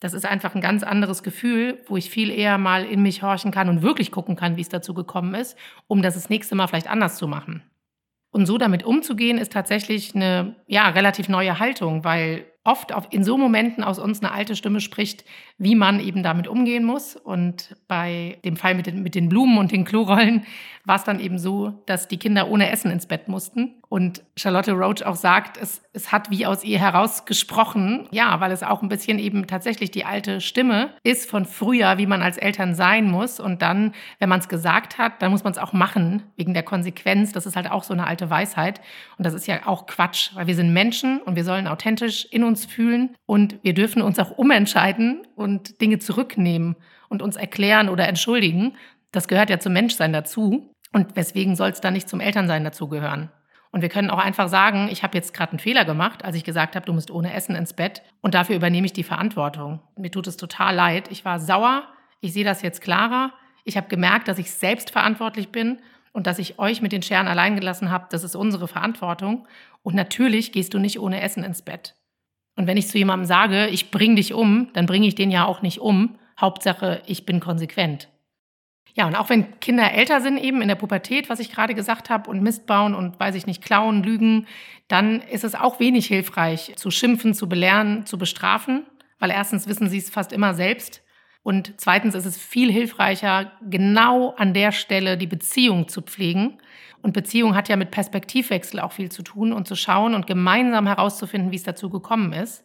Das 0.00 0.12
ist 0.12 0.26
einfach 0.26 0.54
ein 0.54 0.60
ganz 0.60 0.82
anderes 0.82 1.22
Gefühl, 1.22 1.82
wo 1.86 1.96
ich 1.96 2.10
viel 2.10 2.30
eher 2.30 2.58
mal 2.58 2.84
in 2.84 3.02
mich 3.02 3.22
horchen 3.22 3.50
kann 3.50 3.68
und 3.68 3.82
wirklich 3.82 4.12
gucken 4.12 4.36
kann, 4.36 4.56
wie 4.56 4.60
es 4.60 4.68
dazu 4.68 4.94
gekommen 4.94 5.34
ist, 5.34 5.56
um 5.88 6.02
das 6.02 6.14
das 6.14 6.28
nächste 6.28 6.54
Mal 6.54 6.68
vielleicht 6.68 6.88
anders 6.88 7.16
zu 7.16 7.26
machen. 7.26 7.62
Und 8.30 8.46
so 8.46 8.58
damit 8.58 8.84
umzugehen, 8.84 9.38
ist 9.38 9.52
tatsächlich 9.52 10.14
eine 10.14 10.56
ja, 10.66 10.88
relativ 10.88 11.28
neue 11.28 11.58
Haltung, 11.58 12.04
weil 12.04 12.44
oft 12.68 12.92
in 13.10 13.24
so 13.24 13.38
Momenten 13.38 13.82
aus 13.82 13.98
uns 13.98 14.20
eine 14.20 14.32
alte 14.32 14.54
Stimme 14.54 14.80
spricht, 14.80 15.24
wie 15.56 15.74
man 15.74 16.00
eben 16.00 16.22
damit 16.22 16.46
umgehen 16.46 16.84
muss. 16.84 17.16
Und 17.16 17.74
bei 17.88 18.38
dem 18.44 18.56
Fall 18.56 18.74
mit 18.74 18.86
den, 18.86 19.02
mit 19.02 19.14
den 19.14 19.30
Blumen 19.30 19.56
und 19.56 19.72
den 19.72 19.86
Klorollen 19.86 20.44
war 20.84 20.96
es 20.96 21.04
dann 21.04 21.18
eben 21.18 21.38
so, 21.38 21.82
dass 21.86 22.08
die 22.08 22.18
Kinder 22.18 22.50
ohne 22.50 22.70
Essen 22.70 22.90
ins 22.90 23.06
Bett 23.06 23.28
mussten. 23.28 23.76
Und 23.88 24.22
Charlotte 24.36 24.72
Roach 24.72 25.02
auch 25.02 25.16
sagt, 25.16 25.56
es, 25.56 25.82
es 25.94 26.12
hat 26.12 26.30
wie 26.30 26.44
aus 26.44 26.62
ihr 26.62 26.78
herausgesprochen, 26.78 28.06
ja, 28.10 28.38
weil 28.38 28.52
es 28.52 28.62
auch 28.62 28.82
ein 28.82 28.90
bisschen 28.90 29.18
eben 29.18 29.46
tatsächlich 29.46 29.90
die 29.90 30.04
alte 30.04 30.42
Stimme 30.42 30.94
ist 31.04 31.28
von 31.28 31.46
früher, 31.46 31.96
wie 31.96 32.06
man 32.06 32.20
als 32.20 32.36
Eltern 32.36 32.74
sein 32.74 33.10
muss. 33.10 33.40
Und 33.40 33.62
dann, 33.62 33.94
wenn 34.18 34.28
man 34.28 34.40
es 34.40 34.48
gesagt 34.48 34.98
hat, 34.98 35.22
dann 35.22 35.30
muss 35.30 35.42
man 35.42 35.52
es 35.54 35.58
auch 35.58 35.72
machen, 35.72 36.22
wegen 36.36 36.52
der 36.52 36.64
Konsequenz. 36.64 37.32
Das 37.32 37.46
ist 37.46 37.56
halt 37.56 37.70
auch 37.70 37.82
so 37.82 37.94
eine 37.94 38.06
alte 38.06 38.28
Weisheit. 38.28 38.82
Und 39.16 39.24
das 39.24 39.32
ist 39.32 39.46
ja 39.46 39.66
auch 39.66 39.86
Quatsch, 39.86 40.34
weil 40.34 40.46
wir 40.46 40.54
sind 40.54 40.74
Menschen 40.74 41.22
und 41.22 41.34
wir 41.34 41.44
sollen 41.44 41.66
authentisch 41.66 42.26
in 42.26 42.44
uns 42.44 42.66
fühlen 42.66 43.16
und 43.24 43.58
wir 43.62 43.72
dürfen 43.72 44.02
uns 44.02 44.18
auch 44.18 44.32
umentscheiden 44.32 45.26
und 45.34 45.80
Dinge 45.80 45.98
zurücknehmen 45.98 46.76
und 47.08 47.22
uns 47.22 47.36
erklären 47.36 47.88
oder 47.88 48.06
entschuldigen. 48.06 48.76
Das 49.12 49.28
gehört 49.28 49.48
ja 49.48 49.58
zum 49.58 49.72
Menschsein 49.72 50.12
dazu. 50.12 50.74
Und 50.92 51.16
weswegen 51.16 51.56
soll 51.56 51.70
es 51.70 51.80
dann 51.80 51.94
nicht 51.94 52.08
zum 52.08 52.20
Elternsein 52.20 52.64
dazugehören? 52.64 53.30
Und 53.70 53.82
wir 53.82 53.88
können 53.88 54.10
auch 54.10 54.18
einfach 54.18 54.48
sagen, 54.48 54.88
ich 54.90 55.02
habe 55.02 55.16
jetzt 55.16 55.34
gerade 55.34 55.52
einen 55.52 55.58
Fehler 55.58 55.84
gemacht, 55.84 56.24
als 56.24 56.36
ich 56.36 56.44
gesagt 56.44 56.74
habe, 56.74 56.86
du 56.86 56.92
musst 56.92 57.10
ohne 57.10 57.34
Essen 57.34 57.54
ins 57.54 57.74
Bett. 57.74 58.02
Und 58.22 58.34
dafür 58.34 58.56
übernehme 58.56 58.86
ich 58.86 58.92
die 58.92 59.02
Verantwortung. 59.02 59.80
Mir 59.96 60.10
tut 60.10 60.26
es 60.26 60.36
total 60.36 60.74
leid. 60.74 61.10
Ich 61.10 61.24
war 61.24 61.38
sauer. 61.38 61.84
Ich 62.20 62.32
sehe 62.32 62.44
das 62.44 62.62
jetzt 62.62 62.80
klarer. 62.80 63.32
Ich 63.64 63.76
habe 63.76 63.88
gemerkt, 63.88 64.28
dass 64.28 64.38
ich 64.38 64.50
selbst 64.50 64.90
verantwortlich 64.90 65.50
bin 65.50 65.78
und 66.12 66.26
dass 66.26 66.38
ich 66.38 66.58
euch 66.58 66.80
mit 66.80 66.92
den 66.92 67.02
Scheren 67.02 67.28
allein 67.28 67.56
gelassen 67.56 67.90
habe. 67.90 68.06
Das 68.10 68.24
ist 68.24 68.34
unsere 68.34 68.68
Verantwortung. 68.68 69.46
Und 69.82 69.94
natürlich 69.94 70.52
gehst 70.52 70.72
du 70.72 70.78
nicht 70.78 70.98
ohne 70.98 71.20
Essen 71.20 71.44
ins 71.44 71.62
Bett. 71.62 71.94
Und 72.56 72.66
wenn 72.66 72.76
ich 72.76 72.88
zu 72.88 72.98
jemandem 72.98 73.26
sage, 73.26 73.68
ich 73.68 73.90
bringe 73.90 74.16
dich 74.16 74.34
um, 74.34 74.70
dann 74.72 74.86
bringe 74.86 75.06
ich 75.06 75.14
den 75.14 75.30
ja 75.30 75.44
auch 75.44 75.62
nicht 75.62 75.80
um. 75.80 76.18
Hauptsache, 76.40 77.02
ich 77.06 77.26
bin 77.26 77.40
konsequent. 77.40 78.08
Ja, 78.98 79.06
und 79.06 79.14
auch 79.14 79.30
wenn 79.30 79.60
Kinder 79.60 79.92
älter 79.92 80.20
sind, 80.20 80.38
eben 80.38 80.60
in 80.60 80.66
der 80.66 80.74
Pubertät, 80.74 81.30
was 81.30 81.38
ich 81.38 81.52
gerade 81.52 81.74
gesagt 81.74 82.10
habe, 82.10 82.28
und 82.28 82.42
Mist 82.42 82.66
bauen 82.66 82.94
und, 82.94 83.20
weiß 83.20 83.36
ich 83.36 83.46
nicht, 83.46 83.62
klauen, 83.62 84.02
lügen, 84.02 84.48
dann 84.88 85.20
ist 85.20 85.44
es 85.44 85.54
auch 85.54 85.78
wenig 85.78 86.06
hilfreich, 86.06 86.72
zu 86.74 86.90
schimpfen, 86.90 87.32
zu 87.32 87.48
belehren, 87.48 88.06
zu 88.06 88.18
bestrafen, 88.18 88.86
weil 89.20 89.30
erstens 89.30 89.68
wissen 89.68 89.88
sie 89.88 89.98
es 89.98 90.10
fast 90.10 90.32
immer 90.32 90.52
selbst 90.52 91.02
und 91.42 91.74
zweitens 91.76 92.14
ist 92.14 92.26
es 92.26 92.36
viel 92.36 92.72
hilfreicher, 92.72 93.52
genau 93.62 94.34
an 94.36 94.52
der 94.52 94.72
Stelle 94.72 95.16
die 95.16 95.26
Beziehung 95.26 95.88
zu 95.88 96.02
pflegen. 96.02 96.58
Und 97.00 97.12
Beziehung 97.12 97.54
hat 97.54 97.68
ja 97.68 97.76
mit 97.76 97.92
Perspektivwechsel 97.92 98.80
auch 98.80 98.92
viel 98.92 99.10
zu 99.10 99.22
tun 99.22 99.52
und 99.52 99.68
zu 99.68 99.76
schauen 99.76 100.14
und 100.14 100.26
gemeinsam 100.26 100.86
herauszufinden, 100.86 101.52
wie 101.52 101.56
es 101.56 101.62
dazu 101.62 101.88
gekommen 101.88 102.32
ist. 102.32 102.64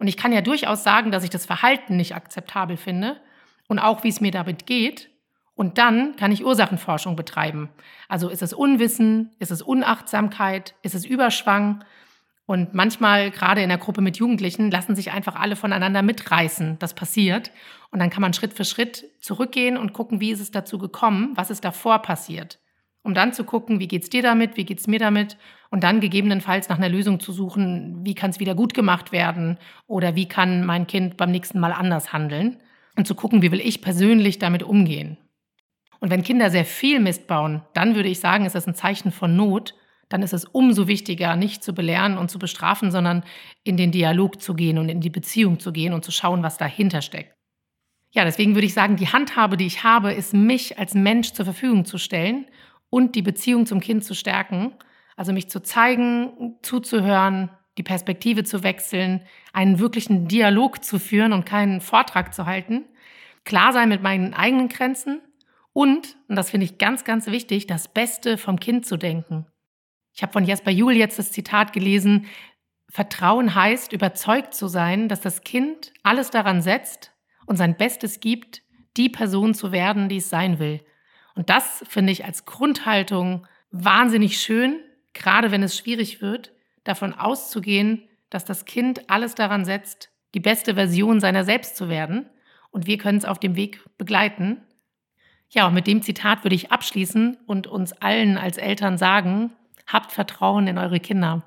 Und 0.00 0.08
ich 0.08 0.16
kann 0.16 0.32
ja 0.32 0.40
durchaus 0.40 0.82
sagen, 0.82 1.12
dass 1.12 1.22
ich 1.22 1.30
das 1.30 1.46
Verhalten 1.46 1.96
nicht 1.96 2.16
akzeptabel 2.16 2.76
finde 2.76 3.20
und 3.68 3.78
auch, 3.78 4.02
wie 4.02 4.08
es 4.08 4.20
mir 4.20 4.32
damit 4.32 4.66
geht. 4.66 5.09
Und 5.60 5.76
dann 5.76 6.16
kann 6.16 6.32
ich 6.32 6.42
Ursachenforschung 6.42 7.16
betreiben. 7.16 7.68
Also 8.08 8.30
ist 8.30 8.40
es 8.40 8.54
Unwissen, 8.54 9.32
ist 9.40 9.50
es 9.50 9.60
Unachtsamkeit, 9.60 10.74
ist 10.80 10.94
es 10.94 11.04
Überschwang? 11.04 11.84
Und 12.46 12.72
manchmal, 12.72 13.30
gerade 13.30 13.60
in 13.60 13.68
der 13.68 13.76
Gruppe 13.76 14.00
mit 14.00 14.16
Jugendlichen, 14.16 14.70
lassen 14.70 14.96
sich 14.96 15.12
einfach 15.12 15.36
alle 15.36 15.56
voneinander 15.56 16.00
mitreißen. 16.00 16.78
Das 16.78 16.94
passiert. 16.94 17.50
Und 17.90 17.98
dann 17.98 18.08
kann 18.08 18.22
man 18.22 18.32
Schritt 18.32 18.54
für 18.54 18.64
Schritt 18.64 19.04
zurückgehen 19.20 19.76
und 19.76 19.92
gucken, 19.92 20.18
wie 20.18 20.30
ist 20.30 20.40
es 20.40 20.50
dazu 20.50 20.78
gekommen, 20.78 21.32
was 21.34 21.50
ist 21.50 21.62
davor 21.62 21.98
passiert. 21.98 22.58
Um 23.02 23.12
dann 23.12 23.34
zu 23.34 23.44
gucken, 23.44 23.80
wie 23.80 23.88
geht's 23.88 24.08
dir 24.08 24.22
damit, 24.22 24.56
wie 24.56 24.64
geht's 24.64 24.86
mir 24.86 24.98
damit 24.98 25.36
und 25.68 25.84
dann 25.84 26.00
gegebenenfalls 26.00 26.70
nach 26.70 26.78
einer 26.78 26.88
Lösung 26.88 27.20
zu 27.20 27.32
suchen, 27.32 28.00
wie 28.02 28.14
kann 28.14 28.30
es 28.30 28.40
wieder 28.40 28.54
gut 28.54 28.72
gemacht 28.72 29.12
werden 29.12 29.58
oder 29.86 30.14
wie 30.14 30.26
kann 30.26 30.64
mein 30.64 30.86
Kind 30.86 31.18
beim 31.18 31.30
nächsten 31.30 31.60
Mal 31.60 31.72
anders 31.72 32.14
handeln 32.14 32.56
und 32.96 33.06
zu 33.06 33.14
gucken, 33.14 33.42
wie 33.42 33.52
will 33.52 33.60
ich 33.60 33.82
persönlich 33.82 34.38
damit 34.38 34.62
umgehen. 34.62 35.18
Und 36.00 36.10
wenn 36.10 36.22
Kinder 36.22 36.50
sehr 36.50 36.64
viel 36.64 36.98
Mist 36.98 37.26
bauen, 37.26 37.62
dann 37.74 37.94
würde 37.94 38.08
ich 38.08 38.20
sagen, 38.20 38.46
ist 38.46 38.54
das 38.54 38.66
ein 38.66 38.74
Zeichen 38.74 39.12
von 39.12 39.36
Not. 39.36 39.74
Dann 40.08 40.22
ist 40.22 40.32
es 40.32 40.46
umso 40.46 40.88
wichtiger, 40.88 41.36
nicht 41.36 41.62
zu 41.62 41.74
belehren 41.74 42.18
und 42.18 42.30
zu 42.30 42.38
bestrafen, 42.38 42.90
sondern 42.90 43.22
in 43.62 43.76
den 43.76 43.92
Dialog 43.92 44.40
zu 44.40 44.54
gehen 44.54 44.78
und 44.78 44.88
in 44.88 45.00
die 45.00 45.10
Beziehung 45.10 45.60
zu 45.60 45.72
gehen 45.72 45.92
und 45.92 46.04
zu 46.04 46.10
schauen, 46.10 46.42
was 46.42 46.56
dahinter 46.56 47.02
steckt. 47.02 47.36
Ja, 48.12 48.24
deswegen 48.24 48.54
würde 48.54 48.66
ich 48.66 48.74
sagen, 48.74 48.96
die 48.96 49.08
Handhabe, 49.08 49.56
die 49.56 49.66
ich 49.66 49.84
habe, 49.84 50.12
ist 50.12 50.34
mich 50.34 50.78
als 50.78 50.94
Mensch 50.94 51.32
zur 51.32 51.44
Verfügung 51.44 51.84
zu 51.84 51.96
stellen 51.96 52.46
und 52.88 53.14
die 53.14 53.22
Beziehung 53.22 53.66
zum 53.66 53.78
Kind 53.78 54.02
zu 54.02 54.14
stärken. 54.14 54.72
Also 55.16 55.32
mich 55.32 55.48
zu 55.48 55.62
zeigen, 55.62 56.56
zuzuhören, 56.62 57.50
die 57.78 57.84
Perspektive 57.84 58.42
zu 58.42 58.64
wechseln, 58.64 59.22
einen 59.52 59.78
wirklichen 59.78 60.26
Dialog 60.26 60.82
zu 60.82 60.98
führen 60.98 61.32
und 61.32 61.46
keinen 61.46 61.80
Vortrag 61.80 62.34
zu 62.34 62.46
halten, 62.46 62.84
klar 63.44 63.72
sein 63.72 63.88
mit 63.88 64.02
meinen 64.02 64.34
eigenen 64.34 64.68
Grenzen 64.68 65.20
und, 65.72 66.16
und 66.28 66.36
das 66.36 66.50
finde 66.50 66.64
ich 66.64 66.78
ganz, 66.78 67.04
ganz 67.04 67.26
wichtig, 67.26 67.66
das 67.66 67.88
Beste 67.88 68.38
vom 68.38 68.58
Kind 68.58 68.86
zu 68.86 68.96
denken. 68.96 69.46
Ich 70.14 70.22
habe 70.22 70.32
von 70.32 70.44
Jasper 70.44 70.70
Juhl 70.70 70.94
jetzt 70.94 71.18
das 71.18 71.32
Zitat 71.32 71.72
gelesen, 71.72 72.26
Vertrauen 72.88 73.54
heißt, 73.54 73.92
überzeugt 73.92 74.52
zu 74.52 74.66
sein, 74.66 75.08
dass 75.08 75.20
das 75.20 75.42
Kind 75.42 75.92
alles 76.02 76.30
daran 76.30 76.60
setzt 76.60 77.12
und 77.46 77.56
sein 77.56 77.76
Bestes 77.76 78.18
gibt, 78.18 78.62
die 78.96 79.08
Person 79.08 79.54
zu 79.54 79.70
werden, 79.70 80.08
die 80.08 80.16
es 80.16 80.28
sein 80.28 80.58
will. 80.58 80.80
Und 81.36 81.50
das 81.50 81.84
finde 81.88 82.12
ich 82.12 82.24
als 82.24 82.44
Grundhaltung 82.44 83.46
wahnsinnig 83.70 84.40
schön, 84.40 84.80
gerade 85.12 85.52
wenn 85.52 85.62
es 85.62 85.76
schwierig 85.76 86.20
wird, 86.20 86.52
davon 86.82 87.14
auszugehen, 87.14 88.08
dass 88.28 88.44
das 88.44 88.64
Kind 88.64 89.08
alles 89.08 89.36
daran 89.36 89.64
setzt, 89.64 90.10
die 90.34 90.40
beste 90.40 90.74
Version 90.74 91.20
seiner 91.20 91.44
selbst 91.44 91.76
zu 91.76 91.88
werden. 91.88 92.28
Und 92.70 92.86
wir 92.86 92.98
können 92.98 93.18
es 93.18 93.24
auf 93.24 93.38
dem 93.38 93.56
Weg 93.56 93.80
begleiten. 93.98 94.62
Ja, 95.52 95.66
und 95.66 95.74
mit 95.74 95.88
dem 95.88 96.00
Zitat 96.00 96.44
würde 96.44 96.54
ich 96.54 96.70
abschließen 96.70 97.36
und 97.46 97.66
uns 97.66 97.92
allen 97.92 98.38
als 98.38 98.56
Eltern 98.56 98.96
sagen, 98.98 99.50
habt 99.86 100.12
Vertrauen 100.12 100.68
in 100.68 100.78
eure 100.78 101.00
Kinder. 101.00 101.42